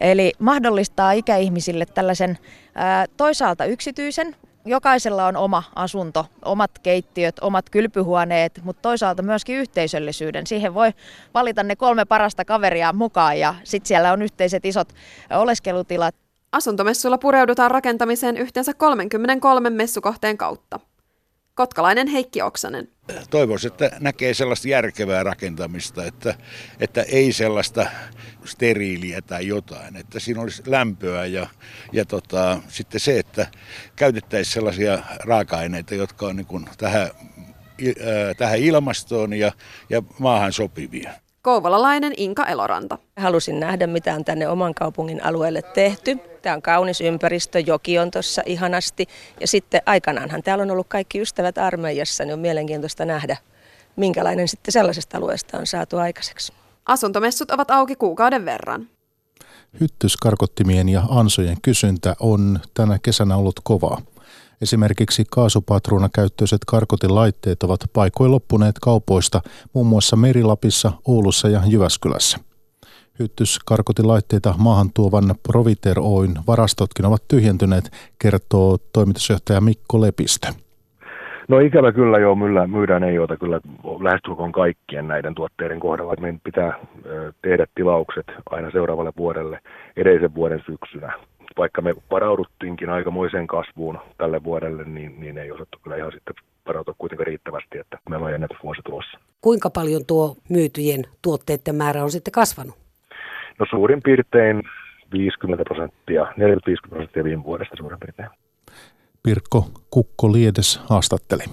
Eli 0.00 0.32
mahdollistaa 0.38 1.12
ikäihmisille 1.12 1.86
tällaisen 1.86 2.38
ää, 2.74 3.06
toisaalta 3.16 3.64
yksityisen, 3.64 4.36
jokaisella 4.64 5.26
on 5.26 5.36
oma 5.36 5.62
asunto, 5.74 6.26
omat 6.44 6.70
keittiöt, 6.82 7.38
omat 7.40 7.70
kylpyhuoneet, 7.70 8.60
mutta 8.64 8.82
toisaalta 8.82 9.22
myöskin 9.22 9.56
yhteisöllisyyden. 9.56 10.46
Siihen 10.46 10.74
voi 10.74 10.92
valita 11.34 11.62
ne 11.62 11.76
kolme 11.76 12.04
parasta 12.04 12.44
kaveria 12.44 12.92
mukaan 12.92 13.38
ja 13.38 13.54
sitten 13.64 13.88
siellä 13.88 14.12
on 14.12 14.22
yhteiset 14.22 14.64
isot 14.64 14.88
oleskelutilat. 15.30 16.21
Asuntomessuilla 16.52 17.18
pureudutaan 17.18 17.70
rakentamiseen 17.70 18.36
yhteensä 18.36 18.74
33 18.74 19.70
messukohteen 19.70 20.38
kautta. 20.38 20.80
Kotkalainen 21.54 22.08
Heikki 22.08 22.42
Oksanen. 22.42 22.88
Toivoisin, 23.30 23.72
että 23.72 23.90
näkee 24.00 24.34
sellaista 24.34 24.68
järkevää 24.68 25.22
rakentamista, 25.22 26.04
että, 26.04 26.34
että 26.80 27.02
ei 27.02 27.32
sellaista 27.32 27.86
steriiliä 28.44 29.22
tai 29.22 29.46
jotain, 29.46 29.96
että 29.96 30.20
siinä 30.20 30.40
olisi 30.40 30.62
lämpöä 30.66 31.26
ja, 31.26 31.46
ja 31.92 32.04
tota, 32.04 32.60
sitten 32.68 33.00
se, 33.00 33.18
että 33.18 33.46
käytettäisiin 33.96 34.54
sellaisia 34.54 34.98
raaka-aineita, 35.24 35.94
jotka 35.94 36.26
on 36.26 36.36
niin 36.36 36.66
tähän, 36.78 37.10
tähän 38.36 38.58
ilmastoon 38.58 39.32
ja, 39.32 39.52
ja 39.90 40.02
maahan 40.18 40.52
sopivia. 40.52 41.12
Kouvolalainen 41.42 42.12
Inka 42.16 42.46
Eloranta. 42.46 42.98
Halusin 43.16 43.60
nähdä, 43.60 43.86
mitä 43.86 44.14
on 44.14 44.24
tänne 44.24 44.48
oman 44.48 44.74
kaupungin 44.74 45.24
alueelle 45.24 45.62
tehty. 45.62 46.18
Tämä 46.42 46.56
on 46.56 46.62
kaunis 46.62 47.00
ympäristö, 47.00 47.60
joki 47.60 47.98
on 47.98 48.10
tuossa 48.10 48.42
ihanasti. 48.46 49.06
Ja 49.40 49.46
sitten 49.46 49.82
aikanaanhan 49.86 50.42
täällä 50.42 50.62
on 50.62 50.70
ollut 50.70 50.86
kaikki 50.88 51.20
ystävät 51.20 51.58
armeijassa, 51.58 52.24
niin 52.24 52.34
on 52.34 52.38
mielenkiintoista 52.40 53.04
nähdä, 53.04 53.36
minkälainen 53.96 54.48
sitten 54.48 54.72
sellaisesta 54.72 55.18
alueesta 55.18 55.58
on 55.58 55.66
saatu 55.66 55.98
aikaiseksi. 55.98 56.52
Asuntomessut 56.86 57.50
ovat 57.50 57.70
auki 57.70 57.96
kuukauden 57.96 58.44
verran. 58.44 58.88
Hyttyskarkottimien 59.80 60.88
ja 60.88 61.02
ansojen 61.08 61.56
kysyntä 61.62 62.16
on 62.20 62.60
tänä 62.74 62.98
kesänä 63.02 63.36
ollut 63.36 63.60
kovaa. 63.62 64.02
Esimerkiksi 64.62 65.24
käyttöiset 66.14 66.58
karkotilaitteet 66.66 67.62
ovat 67.62 67.80
paikoin 67.92 68.30
loppuneet 68.30 68.74
kaupoista 68.82 69.40
muun 69.72 69.86
muassa 69.86 70.16
Merilapissa, 70.16 70.92
Oulussa 71.08 71.48
ja 71.48 71.60
Jyväskylässä. 71.66 72.38
Hyttyskarkotilaitteita 73.18 74.54
maahan 74.58 74.90
tuovan 74.94 75.24
Proviter 75.48 75.96
Oyn 76.00 76.34
varastotkin 76.46 77.06
ovat 77.06 77.28
tyhjentyneet, 77.28 77.90
kertoo 78.22 78.78
toimitusjohtaja 78.92 79.60
Mikko 79.60 80.00
Lepistö. 80.00 80.48
No 81.48 81.58
ikävä 81.58 81.92
kyllä 81.92 82.18
joo, 82.18 82.34
myydään 82.66 83.04
ei 83.04 83.18
ota 83.18 83.36
kyllä 83.36 83.60
lähestulkoon 84.02 84.52
kaikkien 84.52 85.08
näiden 85.08 85.34
tuotteiden 85.34 85.80
kohdalla. 85.80 86.14
Meidän 86.20 86.40
pitää 86.44 86.72
tehdä 87.42 87.66
tilaukset 87.74 88.26
aina 88.50 88.70
seuraavalle 88.70 89.12
vuodelle 89.16 89.60
edellisen 89.96 90.34
vuoden 90.34 90.62
syksynä 90.66 91.12
vaikka 91.56 91.82
me 91.82 91.94
varauduttiinkin 92.10 92.90
aikamoiseen 92.90 93.46
kasvuun 93.46 93.98
tälle 94.18 94.44
vuodelle, 94.44 94.84
niin, 94.84 95.20
niin 95.20 95.38
ei 95.38 95.50
osattu 95.50 95.78
kyllä 95.82 95.96
ihan 95.96 96.12
sitten 96.12 96.34
varautua 96.66 96.94
kuitenkaan 96.98 97.26
riittävästi, 97.26 97.78
että 97.78 97.98
meillä 98.08 98.26
on 98.26 98.34
ennätysvuosi 98.34 98.82
tulossa. 98.84 99.18
Kuinka 99.40 99.70
paljon 99.70 100.06
tuo 100.06 100.36
myytyjen 100.48 101.04
tuotteiden 101.22 101.74
määrä 101.74 102.04
on 102.04 102.10
sitten 102.10 102.32
kasvanut? 102.32 102.74
No 103.58 103.66
suurin 103.70 104.02
piirtein 104.02 104.62
50 105.12 105.64
prosenttia, 105.64 106.24
40-50 106.24 106.88
prosenttia 106.88 107.24
viime 107.24 107.44
vuodesta 107.44 107.76
suurin 107.76 107.98
piirtein. 108.00 108.28
Pirkko 109.22 109.70
Kukko 109.90 110.32
Liedes 110.32 110.80
haastatteli. 110.88 111.44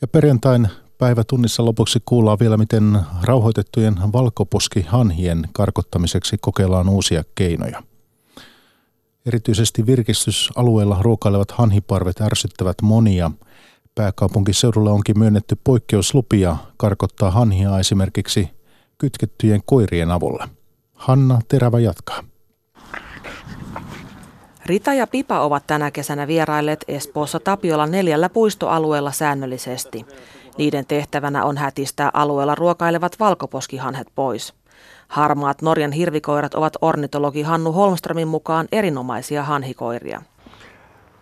Ja 0.00 0.08
perjantain 0.08 0.68
päivätunnissa 1.04 1.64
lopuksi 1.64 2.02
kuullaan 2.04 2.38
vielä, 2.40 2.56
miten 2.56 2.98
rauhoitettujen 3.22 3.94
valkoposkihanhien 4.12 5.48
karkottamiseksi 5.52 6.36
kokeillaan 6.40 6.88
uusia 6.88 7.24
keinoja– 7.34 7.82
Erityisesti 9.26 9.86
virkistysalueella 9.86 10.98
ruokailevat 11.00 11.50
hanhiparvet 11.50 12.20
ärsyttävät 12.20 12.76
monia. 12.82 13.30
Pääkaupunkiseudulla 13.94 14.90
onkin 14.90 15.18
myönnetty 15.18 15.56
poikkeuslupia 15.64 16.56
karkottaa 16.76 17.30
hanhia 17.30 17.78
esimerkiksi 17.78 18.50
kytkettyjen 18.98 19.60
koirien 19.64 20.10
avulla. 20.10 20.48
Hanna 20.94 21.38
Terävä 21.48 21.80
jatkaa. 21.80 22.24
Rita 24.66 24.94
ja 24.94 25.06
Pipa 25.06 25.40
ovat 25.40 25.66
tänä 25.66 25.90
kesänä 25.90 26.26
vierailleet 26.26 26.84
Espoossa 26.88 27.40
Tapiolla 27.40 27.86
neljällä 27.86 28.28
puistoalueella 28.28 29.12
säännöllisesti. 29.12 30.06
Niiden 30.58 30.86
tehtävänä 30.86 31.44
on 31.44 31.56
hätistää 31.56 32.10
alueella 32.12 32.54
ruokailevat 32.54 33.20
valkoposkihanhet 33.20 34.06
pois. 34.14 34.54
Harmaat 35.08 35.62
Norjan 35.62 35.92
hirvikoirat 35.92 36.54
ovat 36.54 36.76
ornitologi 36.80 37.42
Hannu 37.42 37.72
Holmströmin 37.72 38.28
mukaan 38.28 38.68
erinomaisia 38.72 39.42
hanhikoiria. 39.42 40.22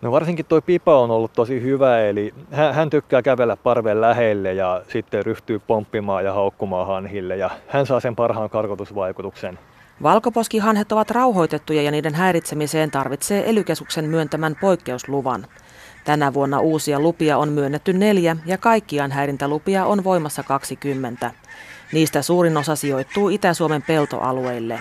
No 0.02 0.12
varsinkin 0.12 0.46
tuo 0.46 0.60
Pipa 0.60 0.98
on 0.98 1.10
ollut 1.10 1.32
tosi 1.32 1.62
hyvä, 1.62 2.00
eli 2.00 2.34
hän, 2.50 2.74
hän 2.74 2.90
tykkää 2.90 3.22
kävellä 3.22 3.56
parven 3.56 4.00
lähelle 4.00 4.54
ja 4.54 4.82
sitten 4.88 5.24
ryhtyy 5.24 5.58
pomppimaan 5.58 6.24
ja 6.24 6.32
haukkumaan 6.32 6.86
hanhille 6.86 7.36
ja 7.36 7.50
hän 7.68 7.86
saa 7.86 8.00
sen 8.00 8.16
parhaan 8.16 8.50
karkotusvaikutuksen. 8.50 9.58
Valkoposkihanhet 10.02 10.92
ovat 10.92 11.10
rauhoitettuja 11.10 11.82
ja 11.82 11.90
niiden 11.90 12.14
häiritsemiseen 12.14 12.90
tarvitsee 12.90 13.50
elykeskuksen 13.50 14.04
myöntämän 14.04 14.56
poikkeusluvan. 14.60 15.46
Tänä 16.04 16.34
vuonna 16.34 16.60
uusia 16.60 17.00
lupia 17.00 17.38
on 17.38 17.48
myönnetty 17.48 17.92
neljä 17.92 18.36
ja 18.46 18.58
kaikkiaan 18.58 19.12
häirintälupia 19.12 19.86
on 19.86 20.04
voimassa 20.04 20.42
20. 20.42 21.30
Niistä 21.92 22.22
suurin 22.22 22.56
osa 22.56 22.76
sijoittuu 22.76 23.28
Itä-Suomen 23.28 23.82
peltoalueille. 23.82 24.78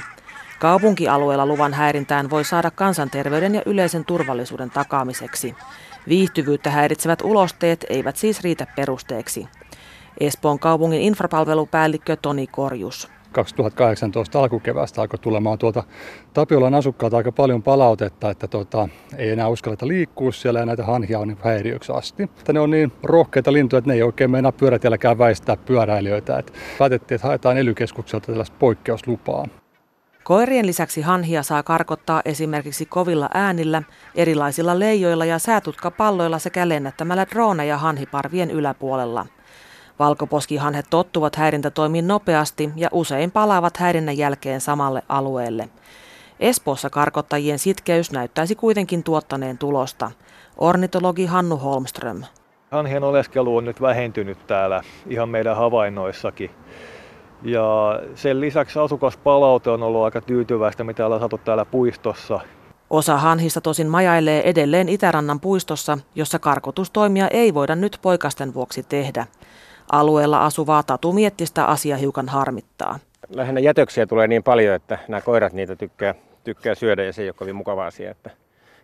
Kaupunkialueella 0.60 1.46
luvan 1.46 1.74
häirintään 1.74 2.30
voi 2.30 2.44
saada 2.44 2.72
kansanterveyden 2.72 3.56
ja 3.56 3.62
yleisen 3.66 4.06
turvallisuuden 4.06 4.72
takaamiseksi. 4.72 5.56
Viihtyvyyttä 6.08 6.72
häiritsevät 6.72 7.22
ulosteet 7.22 7.86
eivät 7.90 8.18
siis 8.18 8.42
riitä 8.42 8.68
perusteeksi. 8.76 9.48
Espoon 10.20 10.60
kaupungin 10.60 11.02
infrapalvelupäällikkö 11.02 12.16
Toni 12.16 12.48
Korjus. 12.48 13.08
2018 13.32 14.40
alkukevästä 14.40 15.02
alkoi 15.02 15.20
tulemaan 15.20 15.58
tuolta 15.58 15.84
Tapiolan 16.34 16.74
asukkaalta 16.74 17.18
aika 17.18 17.32
paljon 17.32 17.64
palautetta, 17.64 18.30
että 18.30 18.48
tota, 18.48 18.90
ei 19.18 19.30
enää 19.30 19.48
uskalleta 19.48 19.88
liikkua 19.88 20.32
siellä 20.32 20.60
ja 20.60 20.66
näitä 20.66 20.86
hanhia 20.86 21.20
on 21.20 21.28
niin 21.28 21.38
häiriöksi 21.44 21.92
asti. 21.92 22.24
Että 22.24 22.54
ne 22.54 22.60
on 22.60 22.70
niin 22.70 22.92
rohkeita 23.04 23.54
lintuja, 23.54 23.78
että 23.78 23.90
ne 23.90 23.94
ei 23.94 24.04
oikein 24.04 24.32
meinaa 24.32 24.52
pyörätielläkään 24.52 25.18
väistää 25.18 25.58
pyöräilijöitä. 25.58 26.40
Että 26.40 26.54
päätettiin, 26.80 27.16
että 27.16 27.28
haetaan 27.28 27.58
ely 27.58 27.74
tällaista 28.26 28.56
poikkeuslupaa. 28.60 29.48
Koirien 30.24 30.68
lisäksi 30.68 31.02
hanhia 31.02 31.44
saa 31.44 31.64
karkottaa 31.64 32.22
esimerkiksi 32.26 32.86
kovilla 32.86 33.30
äänillä, 33.34 33.84
erilaisilla 34.16 34.80
leijoilla 34.80 35.26
ja 35.26 35.40
säätutkapalloilla 35.40 36.40
sekä 36.40 36.70
lennättämällä 36.70 37.26
droneja 37.32 37.78
hanhiparvien 37.78 38.52
yläpuolella. 38.52 39.26
Valkoposkihanhet 40.02 40.86
tottuvat 40.90 41.36
häirintätoimiin 41.36 42.08
nopeasti 42.08 42.70
ja 42.76 42.90
usein 42.92 43.32
palaavat 43.32 43.78
häirinnän 43.78 44.18
jälkeen 44.18 44.62
samalle 44.62 45.04
alueelle. 45.10 45.70
Espoossa 46.40 46.90
karkottajien 46.90 47.60
sitkeys 47.60 48.12
näyttäisi 48.12 48.56
kuitenkin 48.56 49.04
tuottaneen 49.04 49.58
tulosta. 49.58 50.12
Ornitologi 50.58 51.26
Hannu 51.26 51.58
Holmström. 51.58 52.24
Hanhien 52.72 53.04
oleskelu 53.04 53.58
on 53.58 53.66
nyt 53.66 53.82
vähentynyt 53.82 54.48
täällä 54.48 54.82
ihan 55.08 55.30
meidän 55.30 55.56
havainnoissakin. 55.56 56.52
Ja 57.44 58.00
sen 58.16 58.42
lisäksi 58.42 58.80
asukaspalaute 58.80 59.70
on 59.70 59.84
ollut 59.84 60.04
aika 60.04 60.22
tyytyväistä, 60.22 60.84
mitä 60.84 61.06
ollaan 61.06 61.22
saatu 61.22 61.38
täällä 61.38 61.66
puistossa. 61.66 62.40
Osa 62.90 63.18
hanhista 63.18 63.62
tosin 63.62 63.88
majailee 63.88 64.50
edelleen 64.50 64.90
Itärannan 64.90 65.40
puistossa, 65.40 65.98
jossa 66.16 66.40
karkotustoimia 66.40 67.28
ei 67.28 67.54
voida 67.54 67.76
nyt 67.76 68.00
poikasten 68.02 68.54
vuoksi 68.54 68.84
tehdä. 68.84 69.26
Alueella 69.92 70.46
asuvaa 70.46 70.84
Tatu 70.84 71.14
Miettistä 71.14 71.66
asia 71.66 71.98
hiukan 71.98 72.30
harmittaa. 72.30 73.00
Lähinnä 73.30 73.60
jätöksiä 73.60 74.06
tulee 74.06 74.28
niin 74.28 74.44
paljon, 74.44 74.76
että 74.76 74.98
nämä 75.08 75.22
koirat 75.22 75.54
niitä 75.54 75.76
tykkää, 75.76 76.16
tykkää 76.44 76.76
syödä 76.76 77.04
ja 77.04 77.14
se 77.14 77.22
ei 77.22 77.28
ole 77.28 77.34
kovin 77.34 77.56
mukava 77.56 77.86
asia. 77.86 78.12
Että... 78.12 78.30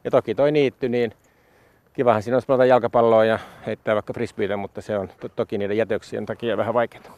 Ja 0.04 0.12
toki 0.12 0.36
toi 0.36 0.52
niitty, 0.52 0.90
niin 0.90 1.14
kivahan 1.94 2.24
siinä 2.24 2.36
olisi 2.36 2.48
pelata 2.48 2.66
jalkapalloa 2.66 3.26
ja 3.26 3.40
heittää 3.66 3.96
vaikka 3.96 4.14
frisbeitä, 4.14 4.58
mutta 4.58 4.82
se 4.82 4.98
on 4.98 5.10
to- 5.22 5.30
toki 5.30 5.58
niiden 5.58 5.78
jätöksien 5.78 6.26
takia 6.26 6.58
vähän 6.58 6.74
vaikeaa. 6.74 7.18